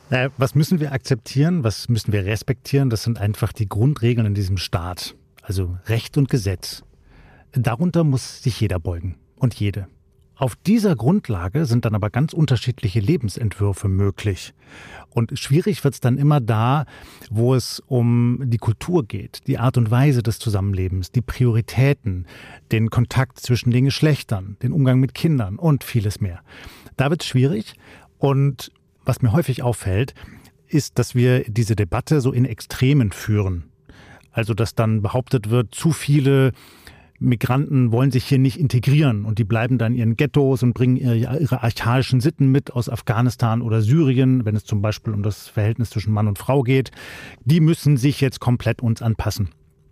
Naja, 0.08 0.30
was 0.38 0.54
müssen 0.54 0.80
wir 0.80 0.92
akzeptieren? 0.92 1.64
Was 1.64 1.90
müssen 1.90 2.14
wir 2.14 2.24
respektieren? 2.24 2.88
Das 2.88 3.02
sind 3.02 3.20
einfach 3.20 3.52
die 3.52 3.68
Grundregeln 3.68 4.26
in 4.26 4.34
diesem 4.34 4.56
Staat. 4.56 5.16
Also 5.42 5.76
Recht 5.84 6.16
und 6.16 6.30
Gesetz. 6.30 6.82
Darunter 7.52 8.04
muss 8.04 8.42
sich 8.42 8.60
jeder 8.60 8.78
beugen 8.78 9.16
und 9.36 9.54
jede. 9.54 9.88
Auf 10.38 10.54
dieser 10.54 10.94
Grundlage 10.94 11.66
sind 11.66 11.84
dann 11.84 11.96
aber 11.96 12.10
ganz 12.10 12.32
unterschiedliche 12.32 13.00
Lebensentwürfe 13.00 13.88
möglich. 13.88 14.54
Und 15.10 15.36
schwierig 15.36 15.82
wird 15.82 15.94
es 15.94 16.00
dann 16.00 16.16
immer 16.16 16.40
da, 16.40 16.86
wo 17.28 17.56
es 17.56 17.80
um 17.86 18.42
die 18.44 18.58
Kultur 18.58 19.04
geht, 19.04 19.48
die 19.48 19.58
Art 19.58 19.76
und 19.76 19.90
Weise 19.90 20.22
des 20.22 20.38
Zusammenlebens, 20.38 21.10
die 21.10 21.22
Prioritäten, 21.22 22.26
den 22.70 22.88
Kontakt 22.88 23.40
zwischen 23.40 23.72
den 23.72 23.86
Geschlechtern, 23.86 24.56
den 24.62 24.72
Umgang 24.72 25.00
mit 25.00 25.12
Kindern 25.12 25.56
und 25.56 25.82
vieles 25.82 26.20
mehr. 26.20 26.40
Da 26.96 27.10
wird 27.10 27.22
es 27.22 27.28
schwierig. 27.28 27.74
Und 28.18 28.70
was 29.04 29.22
mir 29.22 29.32
häufig 29.32 29.64
auffällt, 29.64 30.14
ist, 30.68 31.00
dass 31.00 31.16
wir 31.16 31.42
diese 31.48 31.74
Debatte 31.74 32.20
so 32.20 32.30
in 32.30 32.44
Extremen 32.44 33.10
führen. 33.10 33.70
Also, 34.30 34.54
dass 34.54 34.76
dann 34.76 35.02
behauptet 35.02 35.50
wird, 35.50 35.74
zu 35.74 35.90
viele 35.90 36.52
Migranten 37.20 37.90
wollen 37.90 38.10
sich 38.10 38.24
hier 38.24 38.38
nicht 38.38 38.58
integrieren 38.58 39.24
und 39.24 39.38
die 39.38 39.44
bleiben 39.44 39.78
dann 39.78 39.92
in 39.92 39.98
ihren 39.98 40.16
Ghettos 40.16 40.62
und 40.62 40.72
bringen 40.72 40.96
ihre, 40.96 41.16
ihre, 41.16 41.62
archaischen 41.62 42.20
Sitten 42.20 42.50
mit 42.52 42.72
aus 42.72 42.88
Afghanistan 42.88 43.60
oder 43.62 43.82
Syrien, 43.82 44.44
wenn 44.44 44.54
es 44.54 44.64
zum 44.64 44.82
Beispiel 44.82 45.12
um 45.12 45.22
das 45.22 45.48
Verhältnis 45.48 45.90
zwischen 45.90 46.12
Mann 46.12 46.28
und 46.28 46.38
Frau 46.38 46.62
geht. 46.62 46.90
Die 47.44 47.60
müssen 47.60 47.96
sich 47.96 48.20
jetzt 48.20 48.40
komplett 48.40 48.82
uns 48.82 49.02
anpassen. 49.02 49.50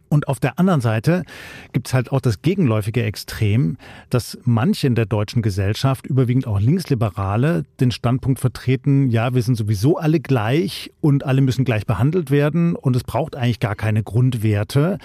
Und 0.09 0.29
auf 0.29 0.39
der 0.41 0.59
anderen 0.59 0.81
Seite 0.81 1.25
gibt 1.73 1.89
es 1.89 1.95
halt 1.95 2.13
auch 2.13 2.21
das 2.21 2.43
gegenläufige 2.43 3.03
Extrem, 3.03 3.77
dass 4.09 4.39
manche 4.45 4.87
in 4.87 4.95
der 4.95 5.07
deutschen 5.07 5.43
Gesellschaft, 5.43 6.07
überwiegend 6.07 6.47
auch 6.47 6.61
Linksliberale, 6.61 7.65
den 7.81 7.91
Standpunkt 7.91 8.39
vertreten, 8.41 9.11
ja, 9.11 9.35
wir 9.35 9.43
sind 9.43 9.57
sowieso 9.57 9.97
alle 9.99 10.21
gleich 10.21 10.93
und 11.01 11.25
alle 11.25 11.41
müssen 11.41 11.65
gleich 11.65 11.87
behandelt 11.87 12.31
werden 12.31 12.77
und 12.77 12.95
es 12.95 13.05
braucht 13.05 13.35
eigentlich 13.35 13.61
gar 13.61 13.75
keine 13.75 14.03
Grundwerte, 14.03 14.99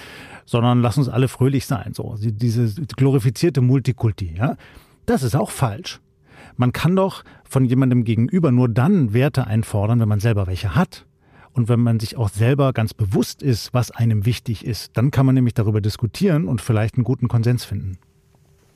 sondern 0.46 0.82
lass 0.82 0.98
uns 0.98 1.10
alle 1.10 1.28
fröhlich 1.28 1.66
sein. 1.66 1.94
So, 1.94 2.16
diese 2.20 2.82
glorifizierte 2.96 3.62
Multikulti, 3.62 4.36
ja. 4.38 4.56
Das 5.06 5.24
ist 5.24 5.36
auch 5.36 5.50
falsch. 5.50 6.00
Man 6.58 6.74
kann 6.74 6.96
doch 6.96 7.24
von 7.44 7.66
jemandem 7.66 8.04
gegenüber 8.04 8.52
nur 8.52 8.70
dann 8.70 9.14
Werte 9.14 9.48
einfordern, 9.48 10.00
wenn 10.00 10.10
man 10.10 10.20
selber 10.20 10.48
welche 10.48 10.76
hat. 10.76 11.06
Und 11.54 11.70
wenn 11.70 11.82
man 11.82 12.00
sich 12.00 12.18
auch 12.18 12.30
selber 12.30 12.74
ganz 12.74 12.94
bewusst 12.94 13.44
ist, 13.44 13.74
was 13.74 13.92
einem 13.92 14.26
wichtig 14.26 14.66
ist, 14.66 14.98
dann 14.98 15.12
kann 15.12 15.26
man 15.26 15.36
nämlich 15.36 15.54
darüber 15.54 15.82
diskutieren 15.82 16.48
und 16.48 16.62
vielleicht 16.62 16.96
einen 16.96 17.04
guten 17.04 17.28
Konsens 17.28 17.66
finden. 17.66 17.98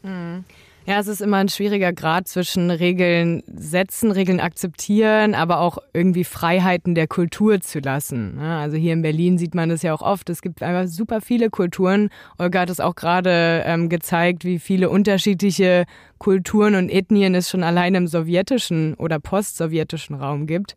Mhm. 0.03 0.43
Ja, 0.87 0.99
es 0.99 1.07
ist 1.07 1.19
immer 1.19 1.37
ein 1.37 1.49
schwieriger 1.49 1.93
Grad 1.93 2.27
zwischen 2.27 2.69
Regeln 2.69 3.41
setzen, 3.47 4.11
Regeln 4.11 4.39
akzeptieren, 4.39 5.33
aber 5.33 5.59
auch 5.59 5.79
irgendwie 5.93 6.23
Freiheiten 6.23 6.93
der 6.93 7.07
Kultur 7.07 7.59
zu 7.59 7.79
lassen. 7.79 8.37
Also 8.37 8.77
hier 8.77 8.93
in 8.93 9.01
Berlin 9.01 9.39
sieht 9.39 9.55
man 9.55 9.69
das 9.69 9.81
ja 9.81 9.95
auch 9.95 10.03
oft. 10.03 10.29
Es 10.29 10.43
gibt 10.43 10.61
einfach 10.61 10.87
super 10.87 11.21
viele 11.21 11.49
Kulturen. 11.49 12.09
Olga 12.37 12.59
hat 12.59 12.69
es 12.69 12.79
auch 12.79 12.93
gerade 12.93 13.63
ähm, 13.65 13.89
gezeigt, 13.89 14.45
wie 14.45 14.59
viele 14.59 14.91
unterschiedliche 14.91 15.85
Kulturen 16.19 16.75
und 16.75 16.89
Ethnien 16.89 17.33
es 17.33 17.49
schon 17.49 17.63
allein 17.63 17.95
im 17.95 18.05
sowjetischen 18.05 18.93
oder 18.93 19.17
postsowjetischen 19.19 20.15
Raum 20.15 20.45
gibt. 20.45 20.75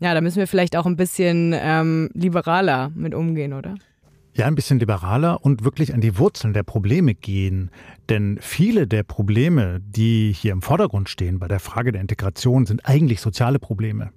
Ja, 0.00 0.14
da 0.14 0.20
müssen 0.20 0.38
wir 0.38 0.46
vielleicht 0.46 0.76
auch 0.76 0.86
ein 0.86 0.96
bisschen 0.96 1.54
ähm, 1.56 2.10
liberaler 2.14 2.90
mit 2.94 3.14
umgehen, 3.14 3.52
oder? 3.52 3.74
Ja, 4.34 4.46
ein 4.46 4.54
bisschen 4.54 4.78
liberaler 4.78 5.44
und 5.44 5.64
wirklich 5.64 5.92
an 5.92 6.00
die 6.00 6.16
Wurzeln 6.16 6.52
der 6.52 6.62
Probleme 6.62 7.14
gehen. 7.14 7.70
Denn 8.08 8.38
viele 8.40 8.86
der 8.86 9.02
Probleme, 9.02 9.80
die 9.80 10.32
hier 10.32 10.52
im 10.52 10.62
Vordergrund 10.62 11.08
stehen 11.08 11.40
bei 11.40 11.48
der 11.48 11.58
Frage 11.58 11.90
der 11.90 12.00
Integration, 12.00 12.64
sind 12.64 12.86
eigentlich 12.86 13.20
soziale 13.20 13.58
Probleme. 13.58 14.10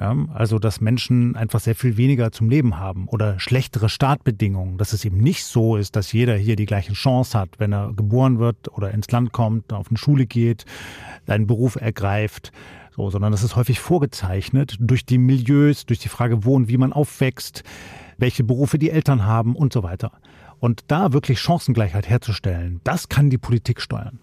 Ja, 0.00 0.14
also, 0.34 0.58
dass 0.58 0.80
Menschen 0.80 1.36
einfach 1.36 1.60
sehr 1.60 1.74
viel 1.74 1.96
weniger 1.96 2.30
zum 2.30 2.50
Leben 2.50 2.78
haben 2.78 3.08
oder 3.08 3.38
schlechtere 3.40 3.88
Startbedingungen, 3.88 4.76
dass 4.76 4.92
es 4.92 5.04
eben 5.04 5.18
nicht 5.18 5.44
so 5.44 5.76
ist, 5.76 5.96
dass 5.96 6.12
jeder 6.12 6.36
hier 6.36 6.56
die 6.56 6.66
gleiche 6.66 6.92
Chance 6.92 7.38
hat, 7.38 7.50
wenn 7.58 7.72
er 7.72 7.92
geboren 7.94 8.38
wird 8.38 8.68
oder 8.76 8.90
ins 8.90 9.10
Land 9.10 9.32
kommt, 9.32 9.72
auf 9.72 9.88
eine 9.88 9.96
Schule 9.96 10.26
geht, 10.26 10.66
einen 11.26 11.46
Beruf 11.46 11.76
ergreift, 11.76 12.52
so, 12.96 13.10
sondern 13.10 13.32
das 13.32 13.42
ist 13.42 13.56
häufig 13.56 13.78
vorgezeichnet 13.78 14.76
durch 14.80 15.04
die 15.04 15.18
Milieus, 15.18 15.86
durch 15.86 15.98
die 15.98 16.08
Frage, 16.08 16.44
wo 16.44 16.54
und 16.54 16.68
wie 16.68 16.78
man 16.78 16.92
aufwächst, 16.92 17.62
welche 18.18 18.42
Berufe 18.42 18.78
die 18.78 18.90
Eltern 18.90 19.24
haben 19.24 19.54
und 19.54 19.72
so 19.72 19.82
weiter. 19.82 20.12
Und 20.58 20.84
da 20.88 21.12
wirklich 21.12 21.40
Chancengleichheit 21.40 22.08
herzustellen, 22.08 22.80
das 22.84 23.08
kann 23.08 23.28
die 23.28 23.38
Politik 23.38 23.80
steuern. 23.80 24.18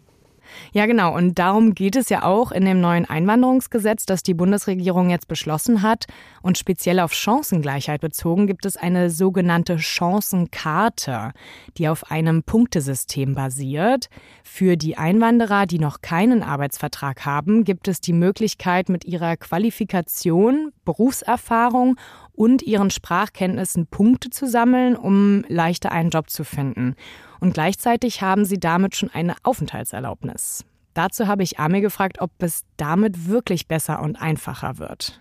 Ja, 0.71 0.85
genau. 0.85 1.15
Und 1.15 1.39
darum 1.39 1.75
geht 1.75 1.95
es 1.95 2.09
ja 2.09 2.23
auch 2.23 2.51
in 2.51 2.65
dem 2.65 2.81
neuen 2.81 3.05
Einwanderungsgesetz, 3.05 4.05
das 4.05 4.23
die 4.23 4.33
Bundesregierung 4.33 5.09
jetzt 5.09 5.27
beschlossen 5.27 5.81
hat. 5.81 6.05
Und 6.41 6.57
speziell 6.57 6.99
auf 6.99 7.13
Chancengleichheit 7.13 8.01
bezogen 8.01 8.47
gibt 8.47 8.65
es 8.65 8.77
eine 8.77 9.09
sogenannte 9.09 9.77
Chancenkarte, 9.79 11.31
die 11.77 11.87
auf 11.87 12.11
einem 12.11 12.43
Punktesystem 12.43 13.35
basiert. 13.35 14.09
Für 14.43 14.77
die 14.77 14.97
Einwanderer, 14.97 15.65
die 15.65 15.79
noch 15.79 16.01
keinen 16.01 16.43
Arbeitsvertrag 16.43 17.25
haben, 17.25 17.63
gibt 17.63 17.87
es 17.87 18.01
die 18.01 18.13
Möglichkeit, 18.13 18.89
mit 18.89 19.05
ihrer 19.05 19.37
Qualifikation, 19.37 20.71
Berufserfahrung 20.85 21.97
und 22.33 22.61
ihren 22.61 22.89
Sprachkenntnissen 22.89 23.87
Punkte 23.87 24.29
zu 24.29 24.47
sammeln, 24.47 24.95
um 24.95 25.45
leichter 25.47 25.91
einen 25.91 26.09
Job 26.09 26.29
zu 26.29 26.43
finden 26.43 26.95
und 27.43 27.53
gleichzeitig 27.53 28.21
haben 28.21 28.45
sie 28.45 28.57
damit 28.57 28.95
schon 28.95 29.09
eine 29.11 29.35
Aufenthaltserlaubnis. 29.43 30.63
Dazu 30.93 31.27
habe 31.27 31.43
ich 31.43 31.59
Ami 31.59 31.81
gefragt, 31.81 32.21
ob 32.21 32.31
es 32.39 32.63
damit 32.77 33.27
wirklich 33.27 33.67
besser 33.67 34.01
und 34.01 34.15
einfacher 34.15 34.77
wird. 34.77 35.19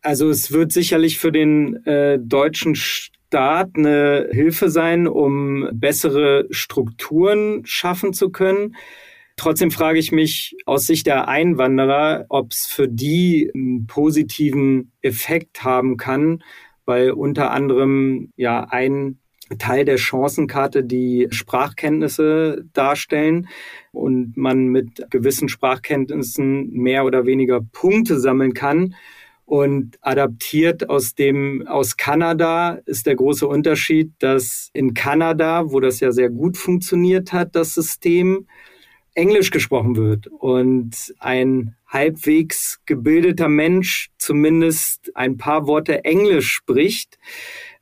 Also 0.00 0.30
es 0.30 0.52
wird 0.52 0.72
sicherlich 0.72 1.18
für 1.18 1.30
den 1.30 1.84
äh, 1.84 2.18
deutschen 2.18 2.74
Staat 2.74 3.76
eine 3.76 4.28
Hilfe 4.32 4.70
sein, 4.70 5.06
um 5.06 5.68
bessere 5.72 6.46
Strukturen 6.50 7.60
schaffen 7.66 8.14
zu 8.14 8.30
können. 8.30 8.74
Trotzdem 9.42 9.72
frage 9.72 9.98
ich 9.98 10.12
mich 10.12 10.54
aus 10.66 10.86
Sicht 10.86 11.04
der 11.08 11.26
Einwanderer, 11.26 12.26
ob 12.28 12.52
es 12.52 12.64
für 12.64 12.86
die 12.86 13.50
einen 13.52 13.88
positiven 13.88 14.92
Effekt 15.02 15.64
haben 15.64 15.96
kann, 15.96 16.44
weil 16.84 17.10
unter 17.10 17.50
anderem 17.50 18.30
ja 18.36 18.68
ein 18.70 19.18
Teil 19.58 19.84
der 19.84 19.98
Chancenkarte 19.98 20.84
die 20.84 21.26
Sprachkenntnisse 21.32 22.66
darstellen 22.72 23.48
und 23.90 24.36
man 24.36 24.68
mit 24.68 25.10
gewissen 25.10 25.48
Sprachkenntnissen 25.48 26.70
mehr 26.70 27.04
oder 27.04 27.26
weniger 27.26 27.62
Punkte 27.62 28.20
sammeln 28.20 28.54
kann. 28.54 28.94
Und 29.44 29.98
adaptiert 30.02 30.88
aus 30.88 31.16
dem, 31.16 31.66
aus 31.66 31.96
Kanada 31.96 32.78
ist 32.86 33.06
der 33.06 33.16
große 33.16 33.48
Unterschied, 33.48 34.12
dass 34.20 34.70
in 34.72 34.94
Kanada, 34.94 35.72
wo 35.72 35.80
das 35.80 35.98
ja 35.98 36.12
sehr 36.12 36.30
gut 36.30 36.56
funktioniert 36.56 37.32
hat, 37.32 37.56
das 37.56 37.74
System, 37.74 38.46
Englisch 39.14 39.50
gesprochen 39.50 39.96
wird 39.96 40.26
und 40.26 41.14
ein 41.18 41.76
halbwegs 41.86 42.80
gebildeter 42.86 43.48
Mensch 43.48 44.10
zumindest 44.16 45.12
ein 45.14 45.36
paar 45.36 45.66
Worte 45.66 46.04
Englisch 46.04 46.50
spricht 46.50 47.18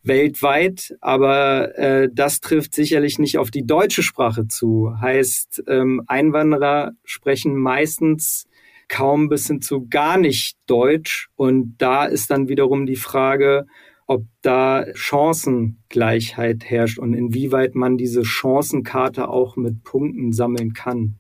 weltweit, 0.03 0.97
aber 1.01 1.77
äh, 1.79 2.09
das 2.13 2.41
trifft 2.41 2.75
sicherlich 2.75 3.19
nicht 3.19 3.39
auf 3.39 3.51
die 3.51 3.67
deutsche 3.67 4.03
Sprache 4.03 4.49
zu. 4.49 4.95
Heißt, 5.01 5.65
ähm, 5.69 6.03
Einwanderer 6.07 6.93
sprechen 7.05 7.57
meistens 7.57 8.47
kaum 8.89 9.29
bis 9.29 9.47
hin 9.47 9.61
zu 9.61 9.87
gar 9.89 10.17
nicht 10.17 10.57
Deutsch 10.67 11.29
und 11.37 11.77
da 11.79 12.07
ist 12.07 12.31
dann 12.31 12.49
wiederum 12.49 12.87
die 12.87 12.97
Frage, 12.97 13.67
ob 14.07 14.25
da 14.43 14.87
Chancengleichheit 14.95 16.65
herrscht 16.65 16.99
und 16.99 17.15
inwieweit 17.15 17.77
man 17.77 17.97
diese 17.97 18.25
Chancenkarte 18.25 19.29
auch 19.29 19.57
mit 19.57 19.85
Punkten 19.85 20.33
sammeln 20.33 20.73
kann. 20.73 21.20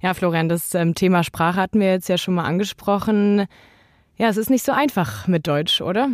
Ja, 0.00 0.14
Florian, 0.14 0.48
das 0.48 0.74
ähm, 0.74 0.94
Thema 0.94 1.24
Sprache 1.24 1.60
hatten 1.60 1.80
wir 1.80 1.90
jetzt 1.90 2.08
ja 2.08 2.18
schon 2.18 2.34
mal 2.34 2.44
angesprochen. 2.44 3.46
Ja, 4.16 4.28
es 4.28 4.36
ist 4.36 4.50
nicht 4.50 4.64
so 4.64 4.72
einfach 4.72 5.26
mit 5.26 5.46
Deutsch, 5.46 5.80
oder? 5.80 6.08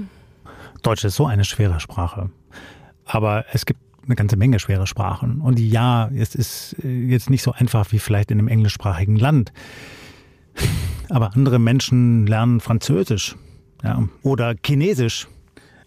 Deutsch 0.83 1.05
ist 1.05 1.17
so 1.17 1.27
eine 1.27 1.45
schwere 1.45 1.81
Sprache. 1.81 2.31
Aber 3.05 3.45
es 3.53 3.67
gibt 3.67 3.81
eine 4.05 4.17
ganze 4.17 4.37
Menge 4.37 4.59
schwere 4.59 4.87
Sprachen. 4.87 5.41
Und 5.41 5.59
ja, 5.61 6.09
es 6.09 6.35
ist 6.35 6.77
äh, 6.83 6.89
jetzt 6.89 7.31
nicht 7.31 7.43
so 7.43 7.53
einfach 7.53 7.91
wie 7.93 7.99
vielleicht 7.99 8.31
in 8.31 8.39
einem 8.39 8.49
englischsprachigen 8.49 9.17
Land. 9.17 9.53
Aber 11.09 11.35
andere 11.35 11.59
Menschen 11.59 12.27
lernen 12.27 12.61
Französisch 12.61 13.37
ja, 13.83 14.03
oder 14.23 14.55
Chinesisch 14.65 15.29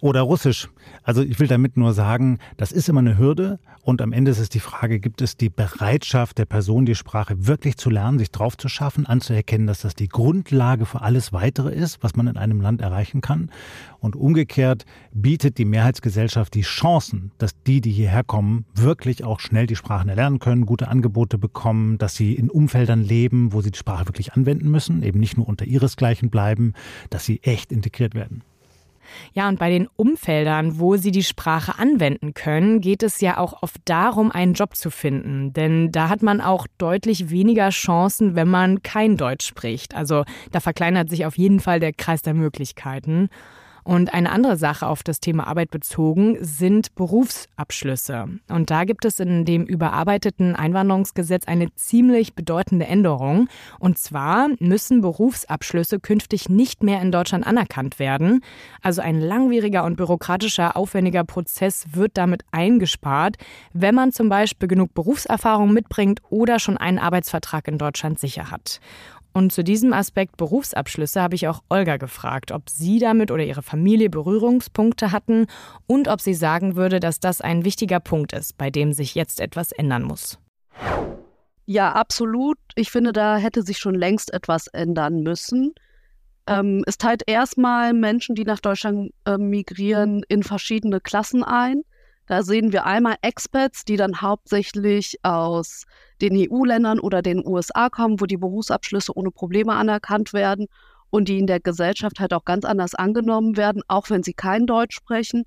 oder 0.01 0.21
Russisch. 0.21 0.69
Also 1.05 1.21
ich 1.21 1.39
will 1.39 1.47
damit 1.47 1.77
nur 1.77 1.93
sagen, 1.93 2.39
das 2.57 2.71
ist 2.71 2.89
immer 2.89 2.99
eine 2.99 3.19
Hürde 3.19 3.59
und 3.83 4.01
am 4.01 4.11
Ende 4.11 4.31
ist 4.31 4.39
es 4.39 4.49
die 4.49 4.59
Frage, 4.59 4.99
gibt 4.99 5.21
es 5.21 5.37
die 5.37 5.51
Bereitschaft 5.51 6.39
der 6.39 6.45
Person, 6.45 6.87
die 6.87 6.95
Sprache 6.95 7.45
wirklich 7.45 7.77
zu 7.77 7.91
lernen, 7.91 8.17
sich 8.17 8.31
drauf 8.31 8.57
zu 8.57 8.69
schaffen, 8.69 9.05
anzuerkennen, 9.05 9.67
dass 9.67 9.81
das 9.81 9.93
die 9.93 10.07
Grundlage 10.07 10.87
für 10.87 11.01
alles 11.01 11.31
weitere 11.31 11.71
ist, 11.71 12.01
was 12.01 12.15
man 12.15 12.25
in 12.25 12.37
einem 12.37 12.59
Land 12.59 12.81
erreichen 12.81 13.21
kann. 13.21 13.51
Und 13.99 14.15
umgekehrt 14.15 14.85
bietet 15.13 15.59
die 15.59 15.65
Mehrheitsgesellschaft 15.65 16.55
die 16.55 16.63
Chancen, 16.63 17.31
dass 17.37 17.51
die, 17.67 17.81
die 17.81 17.91
hierher 17.91 18.23
kommen, 18.23 18.65
wirklich 18.73 19.23
auch 19.23 19.39
schnell 19.39 19.67
die 19.67 19.75
Sprachen 19.75 20.09
erlernen 20.09 20.39
können, 20.39 20.65
gute 20.65 20.87
Angebote 20.87 21.37
bekommen, 21.37 21.99
dass 21.99 22.15
sie 22.15 22.33
in 22.33 22.49
Umfeldern 22.49 23.03
leben, 23.03 23.53
wo 23.53 23.61
sie 23.61 23.69
die 23.69 23.77
Sprache 23.77 24.07
wirklich 24.07 24.33
anwenden 24.33 24.71
müssen, 24.71 25.03
eben 25.03 25.19
nicht 25.19 25.37
nur 25.37 25.47
unter 25.47 25.65
ihresgleichen 25.65 26.31
bleiben, 26.31 26.73
dass 27.11 27.25
sie 27.25 27.43
echt 27.43 27.71
integriert 27.71 28.15
werden. 28.15 28.41
Ja, 29.33 29.47
und 29.47 29.59
bei 29.59 29.69
den 29.69 29.87
Umfeldern, 29.95 30.79
wo 30.79 30.95
sie 30.97 31.11
die 31.11 31.23
Sprache 31.23 31.79
anwenden 31.79 32.33
können, 32.33 32.81
geht 32.81 33.03
es 33.03 33.21
ja 33.21 33.37
auch 33.37 33.61
oft 33.61 33.77
darum, 33.85 34.31
einen 34.31 34.53
Job 34.53 34.75
zu 34.75 34.89
finden. 34.89 35.53
Denn 35.53 35.91
da 35.91 36.09
hat 36.09 36.23
man 36.23 36.41
auch 36.41 36.67
deutlich 36.77 37.29
weniger 37.29 37.69
Chancen, 37.69 38.35
wenn 38.35 38.47
man 38.47 38.83
kein 38.83 39.17
Deutsch 39.17 39.45
spricht. 39.45 39.95
Also 39.95 40.23
da 40.51 40.59
verkleinert 40.59 41.09
sich 41.09 41.25
auf 41.25 41.37
jeden 41.37 41.59
Fall 41.59 41.79
der 41.79 41.93
Kreis 41.93 42.21
der 42.21 42.33
Möglichkeiten. 42.33 43.29
Und 43.85 44.15
eine 44.15 44.31
andere 44.31 44.57
Sache 44.57 44.87
auf 44.87 45.03
das 45.03 45.19
Thema 45.19 45.45
Arbeit 45.45 45.69
bezogen 45.69 46.37
sind 46.41 46.95
Berufsabschlüsse. 46.95 48.27
Und 48.49 48.71
da 48.71 48.83
gibt 48.83 49.05
es 49.05 49.19
in 49.19 49.45
dem 49.45 49.63
überarbeiteten 49.63 50.55
Einwanderungsgesetz 50.55 51.47
eine 51.47 51.73
ziemlich 51.75 52.33
bedeutende 52.33 52.87
Änderung. 52.87 53.47
Und 53.77 53.99
zwar 53.99 54.49
müssen 54.57 55.01
Berufsabschlüsse 55.01 55.99
künftig 55.99 56.49
nicht 56.49 56.81
mehr 56.81 56.99
in 56.99 57.11
Deutschland 57.11 57.45
anerkannt 57.45 57.99
werden. 57.99 58.41
Also 58.81 59.03
ein 59.03 59.21
langwieriger 59.21 59.83
und 59.83 59.97
bürokratischer, 59.97 60.75
aufwendiger 60.75 61.23
Prozess 61.23 61.85
wird 61.91 62.17
damit 62.17 62.43
eingespart, 62.51 63.35
wenn 63.71 63.93
man 63.93 64.11
zum 64.11 64.29
Beispiel 64.29 64.67
genug 64.67 64.95
Berufserfahrung 64.95 65.71
mitbringt 65.71 66.21
oder 66.31 66.57
schon 66.57 66.77
einen 66.77 66.97
Arbeitsvertrag 66.97 67.67
in 67.67 67.77
Deutschland 67.77 68.19
sicher 68.19 68.49
hat. 68.49 68.79
Und 69.35 69.51
zu 69.51 69.65
diesem 69.65 69.91
Aspekt 69.91 70.37
Berufsabschlüsse 70.37 71.21
habe 71.21 71.35
ich 71.35 71.49
auch 71.49 71.61
Olga 71.67 71.97
gefragt, 71.97 72.53
ob 72.53 72.69
sie 72.69 72.99
damit 72.99 73.31
oder 73.31 73.43
ihre 73.43 73.63
Familie 73.63 74.09
Berührungspunkte 74.09 75.11
hatten 75.11 75.47
und 75.87 76.07
ob 76.07 76.21
sie 76.21 76.33
sagen 76.33 76.77
würde, 76.77 77.01
dass 77.01 77.19
das 77.19 77.41
ein 77.41 77.65
wichtiger 77.65 77.99
Punkt 77.99 78.31
ist, 78.31 78.57
bei 78.57 78.69
dem 78.69 78.93
sich 78.93 79.13
jetzt 79.13 79.41
etwas 79.41 79.73
ändern 79.73 80.03
muss. 80.03 80.39
Ja, 81.65 81.91
absolut. 81.91 82.57
Ich 82.75 82.91
finde, 82.91 83.11
da 83.11 83.35
hätte 83.35 83.63
sich 83.63 83.77
schon 83.77 83.95
längst 83.95 84.33
etwas 84.33 84.67
ändern 84.67 85.19
müssen. 85.19 85.73
Ähm, 86.47 86.85
es 86.87 86.97
teilt 86.97 87.23
erstmal 87.27 87.91
Menschen, 87.91 88.35
die 88.35 88.45
nach 88.45 88.61
Deutschland 88.61 89.11
äh, 89.25 89.37
migrieren, 89.37 90.23
in 90.29 90.43
verschiedene 90.43 91.01
Klassen 91.01 91.43
ein. 91.43 91.81
Da 92.27 92.41
sehen 92.43 92.71
wir 92.73 92.85
einmal 92.85 93.15
Expats, 93.21 93.85
die 93.85 93.97
dann 93.97 94.21
hauptsächlich 94.21 95.17
aus 95.23 95.85
den 96.21 96.35
EU-Ländern 96.35 96.99
oder 96.99 97.21
den 97.21 97.45
USA 97.45 97.89
kommen, 97.89 98.19
wo 98.19 98.25
die 98.25 98.37
Berufsabschlüsse 98.37 99.15
ohne 99.15 99.31
Probleme 99.31 99.73
anerkannt 99.73 100.33
werden 100.33 100.67
und 101.09 101.29
die 101.29 101.37
in 101.37 101.47
der 101.47 101.59
Gesellschaft 101.59 102.19
halt 102.19 102.33
auch 102.33 102.45
ganz 102.45 102.65
anders 102.65 102.95
angenommen 102.95 103.57
werden, 103.57 103.83
auch 103.87 104.09
wenn 104.09 104.23
sie 104.23 104.33
kein 104.33 104.65
Deutsch 104.65 104.95
sprechen. 104.95 105.43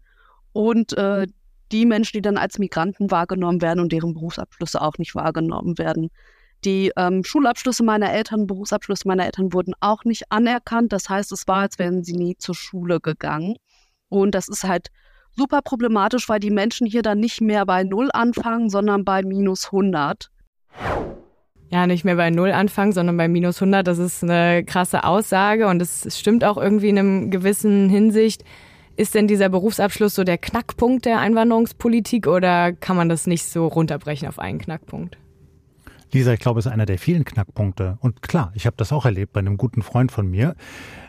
Und 0.53 0.93
äh, 0.97 1.27
die 1.73 1.85
Menschen, 1.85 2.17
die 2.17 2.23
dann 2.23 2.39
als 2.39 2.59
Migranten 2.59 3.11
wahrgenommen 3.11 3.61
werden 3.61 3.81
und 3.81 3.93
deren 3.93 4.15
Berufsabschlüsse 4.15 4.81
auch 4.81 4.99
nicht 4.99 5.15
wahrgenommen 5.15 5.79
werden. 5.79 6.11
Die 6.65 6.93
ähm, 6.97 7.23
Schulabschlüsse 7.25 7.85
meiner 7.85 8.13
Eltern, 8.13 8.47
Berufsabschlüsse 8.47 9.07
meiner 9.07 9.27
Eltern 9.27 9.53
wurden 9.53 9.75
auch 9.81 10.05
nicht 10.05 10.31
anerkannt. 10.31 10.93
Das 10.93 11.09
heißt, 11.09 11.31
es 11.33 11.47
war, 11.47 11.59
als 11.63 11.79
wären 11.79 12.03
sie 12.03 12.15
nie 12.15 12.37
zur 12.37 12.55
Schule 12.55 13.01
gegangen. 13.01 13.57
Und 14.09 14.35
das 14.35 14.49
ist 14.49 14.65
halt 14.65 14.89
super 15.39 15.63
problematisch, 15.63 16.29
weil 16.29 16.41
die 16.41 16.51
Menschen 16.51 16.87
hier 16.87 17.03
dann 17.03 17.21
nicht 17.21 17.41
mehr 17.41 17.65
bei 17.65 17.85
Null 17.85 18.11
anfangen, 18.13 18.69
sondern 18.69 19.05
bei 19.05 19.23
minus 19.23 19.67
100. 19.67 20.31
Ja, 21.71 21.87
nicht 21.87 22.05
mehr 22.05 22.17
bei 22.17 22.31
Null 22.31 22.51
anfangen, 22.51 22.93
sondern 22.93 23.17
bei 23.17 23.29
minus 23.29 23.63
100. 23.63 23.87
Das 23.87 23.99
ist 23.99 24.23
eine 24.23 24.65
krasse 24.65 25.05
Aussage 25.05 25.69
und 25.69 25.81
es 25.81 26.19
stimmt 26.19 26.45
auch 26.45 26.57
irgendwie 26.57 26.89
in 26.89 26.99
einem 26.99 27.31
gewissen 27.31 27.89
Hinsicht. 27.89 28.45
Ist 28.97 29.15
denn 29.15 29.29
dieser 29.29 29.49
Berufsabschluss 29.49 30.15
so 30.15 30.25
der 30.25 30.39
Knackpunkt 30.39 31.05
der 31.05 31.21
Einwanderungspolitik 31.21 32.27
oder 32.27 32.73
kann 32.73 32.97
man 32.97 33.09
das 33.09 33.27
nicht 33.27 33.45
so 33.45 33.67
runterbrechen 33.67 34.27
auf 34.27 34.39
einen 34.39 34.59
Knackpunkt? 34.59 35.19
Lisa, 36.13 36.33
ich 36.33 36.41
glaube, 36.41 36.59
ist 36.59 36.67
einer 36.67 36.87
der 36.87 36.99
vielen 36.99 37.25
Knackpunkte. 37.25 37.99
Und 38.01 38.23
klar, 38.23 38.51
ich 38.55 38.67
habe 38.67 38.77
das 38.77 38.93
auch 38.93 39.05
erlebt 39.05 39.33
bei 39.33 39.41
einem 39.41 39.57
guten 39.57 39.83
Freund 39.83 40.11
von 40.11 40.31
mir. 40.31 40.55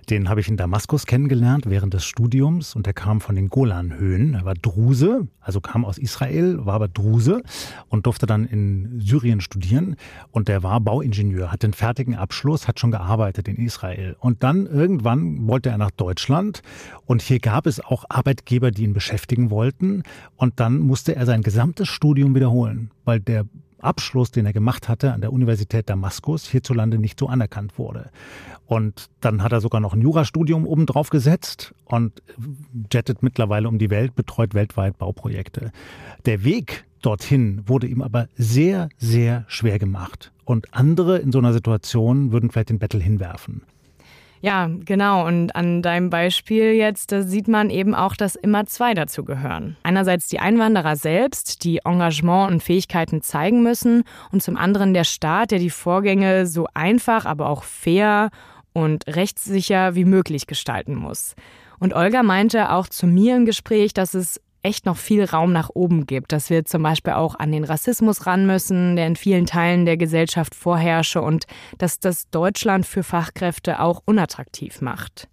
Den 0.10 0.28
habe 0.28 0.40
ich 0.40 0.48
in 0.48 0.58
Damaskus 0.58 1.06
kennengelernt 1.06 1.70
während 1.70 1.94
des 1.94 2.04
Studiums 2.04 2.76
und 2.76 2.88
der 2.88 2.94
kam 2.94 3.22
von 3.22 3.36
den 3.36 3.50
Golanhöhen. 3.50 4.34
Er 4.34 4.44
war 4.44 4.56
Druse, 4.56 5.28
also 5.40 5.62
kam 5.62 5.86
aus 5.86 6.00
Israel, 6.00 6.66
war 6.66 6.74
aber 6.74 6.88
Druse 6.88 7.44
und 7.90 8.08
durfte 8.08 8.26
dann 8.26 8.46
in 8.46 9.00
Syrien 9.00 9.40
studieren. 9.40 9.96
Und 10.32 10.48
der 10.48 10.64
war 10.64 10.82
Bauingenieur, 10.82 11.52
hat 11.52 11.62
den 11.62 11.74
fertigen 11.74 12.16
Abschluss, 12.16 12.68
hat 12.68 12.80
schon 12.80 12.90
gearbeitet 12.90 13.48
in 13.48 13.58
Israel. 13.58 14.16
Und 14.20 14.42
dann 14.44 14.66
irgendwann 14.66 15.48
wollte 15.48 15.70
er 15.70 15.78
nach 15.78 15.92
Deutschland 15.92 16.64
und 17.06 17.22
hier 17.22 17.40
gab 17.40 17.68
es 17.68 17.80
auch 17.80 18.06
Arbeitgeber, 18.10 18.72
die 18.72 18.84
ihn 18.84 18.94
beschäftigen 18.94 19.52
wollten. 19.52 20.02
Und 20.36 20.60
dann 20.60 20.80
musste 20.80 21.16
er 21.16 21.28
sein 21.28 21.44
gesamtes 21.44 21.88
Studium 21.88 22.34
wiederholen, 22.34 22.90
weil 23.06 23.20
der 23.20 23.46
Abschluss, 23.82 24.32
den 24.32 24.46
er 24.46 24.54
gemacht 24.54 24.90
hatte 24.90 25.14
an 25.14 25.22
der 25.22 25.34
Universität 25.34 25.90
Damaskus, 25.90 26.50
hierzulande 26.50 26.98
nicht 26.98 27.20
so 27.20 27.28
anerkannt 27.28 27.78
wurde. 27.78 28.10
Und 28.66 29.10
dann 29.22 29.42
hat 29.44 29.52
er 29.52 29.62
sogar 29.62 29.82
noch 29.82 29.94
ein 29.94 30.02
Jurastudium 30.02 30.68
obendrauf 30.68 31.10
gesetzt 31.10 31.74
und 31.86 32.22
jettet 32.94 33.24
mittlerweile 33.24 33.68
um 33.68 33.80
die 33.80 33.90
Welt, 33.90 34.16
betreut 34.16 34.54
weltweit 34.54 34.98
Bauprojekte. 34.98 35.72
Der 36.26 36.44
Weg 36.44 36.86
dorthin 37.02 37.64
wurde 37.66 37.88
ihm 37.88 38.02
aber 38.02 38.28
sehr, 38.36 38.90
sehr 38.98 39.46
schwer 39.48 39.80
gemacht. 39.80 40.32
Und 40.46 40.74
andere 40.74 41.18
in 41.18 41.32
so 41.32 41.40
einer 41.40 41.54
Situation 41.54 42.32
würden 42.32 42.52
vielleicht 42.52 42.70
den 42.70 42.80
Bettel 42.80 43.02
hinwerfen. 43.02 43.62
Ja, 44.42 44.70
genau. 44.86 45.28
Und 45.28 45.56
an 45.56 45.82
deinem 45.82 46.10
Beispiel 46.10 46.74
jetzt, 46.74 47.12
da 47.12 47.24
sieht 47.24 47.48
man 47.48 47.70
eben 47.70 47.94
auch, 47.94 48.16
dass 48.16 48.36
immer 48.36 48.66
zwei 48.66 48.94
dazu 48.94 49.26
gehören. 49.26 49.76
Einerseits 49.84 50.28
die 50.28 50.40
Einwanderer 50.40 50.96
selbst, 50.96 51.64
die 51.64 51.80
Engagement 51.84 52.52
und 52.52 52.64
Fähigkeiten 52.64 53.22
zeigen 53.22 53.64
müssen, 53.64 54.04
und 54.32 54.42
zum 54.42 54.56
anderen 54.56 54.94
der 54.94 55.04
Staat, 55.04 55.52
der 55.52 55.60
die 55.60 55.70
Vorgänge 55.70 56.48
so 56.48 56.68
einfach, 56.74 57.26
aber 57.26 57.50
auch 57.50 57.64
fair 57.64 58.30
und 58.72 59.08
rechtssicher 59.08 59.96
wie 59.96 60.06
möglich 60.06 60.48
gestalten 60.48 60.96
muss. 60.96 61.36
Und 61.80 61.94
Olga 61.94 62.24
meinte 62.24 62.72
auch 62.72 62.88
zu 62.88 63.08
mir 63.08 63.36
im 63.36 63.46
Gespräch, 63.46 63.94
dass 63.94 64.14
es 64.14 64.40
echt 64.62 64.86
noch 64.86 64.98
viel 64.98 65.24
Raum 65.24 65.54
nach 65.54 65.70
oben 65.74 66.06
gibt, 66.06 66.32
dass 66.32 66.50
wir 66.50 66.66
zum 66.66 66.84
Beispiel 66.84 67.14
auch 67.14 67.36
an 67.36 67.52
den 67.52 67.64
Rassismus 67.64 68.26
ran 68.26 68.46
müssen, 68.46 68.96
der 68.96 69.08
in 69.08 69.16
vielen 69.16 69.46
Teilen 69.46 69.86
der 69.86 69.98
Gesellschaft 69.98 70.56
vorherrsche 70.56 71.22
und 71.22 71.46
dass 71.78 72.00
das 72.00 72.30
Deutschland 72.30 72.86
für 72.86 73.04
Fachkräfte 73.04 73.80
auch 73.80 74.02
unattraktiv 74.06 74.82
macht. 74.82 75.29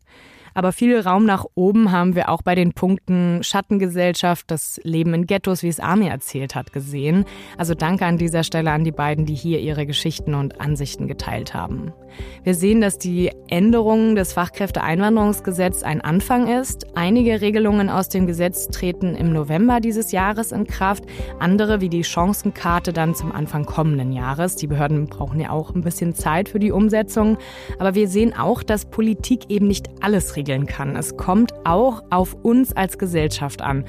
Aber 0.56 0.72
viel 0.72 0.98
Raum 0.98 1.26
nach 1.26 1.44
oben 1.54 1.92
haben 1.92 2.14
wir 2.14 2.30
auch 2.30 2.40
bei 2.40 2.54
den 2.54 2.72
Punkten 2.72 3.42
Schattengesellschaft, 3.42 4.50
das 4.50 4.80
Leben 4.84 5.12
in 5.12 5.26
Ghettos, 5.26 5.62
wie 5.62 5.68
es 5.68 5.80
Armin 5.80 6.08
erzählt 6.08 6.54
hat, 6.54 6.72
gesehen. 6.72 7.26
Also 7.58 7.74
danke 7.74 8.06
an 8.06 8.16
dieser 8.16 8.42
Stelle 8.42 8.70
an 8.70 8.82
die 8.82 8.90
beiden, 8.90 9.26
die 9.26 9.34
hier 9.34 9.60
ihre 9.60 9.84
Geschichten 9.84 10.32
und 10.32 10.58
Ansichten 10.58 11.08
geteilt 11.08 11.52
haben. 11.52 11.92
Wir 12.42 12.54
sehen, 12.54 12.80
dass 12.80 12.96
die 12.96 13.30
Änderung 13.48 14.14
des 14.14 14.32
Fachkräfteeinwanderungsgesetzes 14.32 15.82
ein 15.82 16.00
Anfang 16.00 16.48
ist. 16.48 16.86
Einige 16.96 17.42
Regelungen 17.42 17.90
aus 17.90 18.08
dem 18.08 18.26
Gesetz 18.26 18.68
treten 18.68 19.14
im 19.14 19.34
November 19.34 19.80
dieses 19.80 20.10
Jahres 20.10 20.52
in 20.52 20.66
Kraft, 20.66 21.04
andere 21.38 21.82
wie 21.82 21.90
die 21.90 22.02
Chancenkarte 22.02 22.94
dann 22.94 23.14
zum 23.14 23.30
Anfang 23.30 23.66
kommenden 23.66 24.10
Jahres. 24.10 24.56
Die 24.56 24.68
Behörden 24.68 25.04
brauchen 25.08 25.38
ja 25.38 25.50
auch 25.50 25.74
ein 25.74 25.82
bisschen 25.82 26.14
Zeit 26.14 26.48
für 26.48 26.58
die 26.58 26.72
Umsetzung. 26.72 27.36
Aber 27.78 27.94
wir 27.94 28.08
sehen 28.08 28.34
auch, 28.34 28.62
dass 28.62 28.86
Politik 28.86 29.50
eben 29.50 29.66
nicht 29.66 29.90
alles 30.00 30.34
regelt 30.34 30.45
regeln 30.46 30.66
kann. 30.66 30.96
Es 30.96 31.16
kommt 31.16 31.52
auch 31.64 32.02
auf 32.11 32.35
uns 32.42 32.72
als 32.72 32.98
Gesellschaft 32.98 33.62
an. 33.62 33.85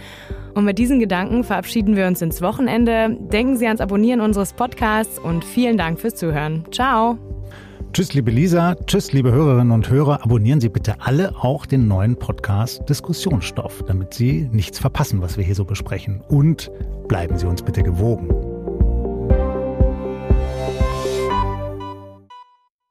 Und 0.56 0.66
mit 0.66 0.80
diesen 0.80 1.00
Gedanken 1.00 1.44
verabschieden 1.44 1.96
wir 1.96 2.08
uns 2.08 2.22
ins 2.22 2.42
Wochenende. 2.42 3.16
Denken 3.32 3.58
Sie 3.58 3.68
ans 3.68 3.82
Abonnieren 3.82 4.22
unseres 4.22 4.54
Podcasts 4.54 5.20
und 5.20 5.46
vielen 5.46 5.78
Dank 5.78 6.00
fürs 6.00 6.16
Zuhören. 6.16 6.66
Ciao. 6.72 7.18
Tschüss, 7.94 8.14
liebe 8.14 8.32
Lisa. 8.32 8.76
Tschüss, 8.86 9.14
liebe 9.14 9.32
Hörerinnen 9.32 9.72
und 9.72 9.90
Hörer. 9.90 10.24
Abonnieren 10.24 10.60
Sie 10.60 10.70
bitte 10.70 10.96
alle 11.00 11.36
auch 11.40 11.66
den 11.66 11.88
neuen 11.88 12.16
Podcast 12.18 12.88
Diskussionsstoff, 12.90 13.84
damit 13.88 14.14
Sie 14.14 14.50
nichts 14.52 14.80
verpassen, 14.80 15.22
was 15.22 15.38
wir 15.38 15.44
hier 15.44 15.56
so 15.56 15.64
besprechen. 15.64 16.22
Und 16.28 16.72
bleiben 17.08 17.38
Sie 17.38 17.48
uns 17.48 17.62
bitte 17.62 17.84
gewogen. 17.84 18.47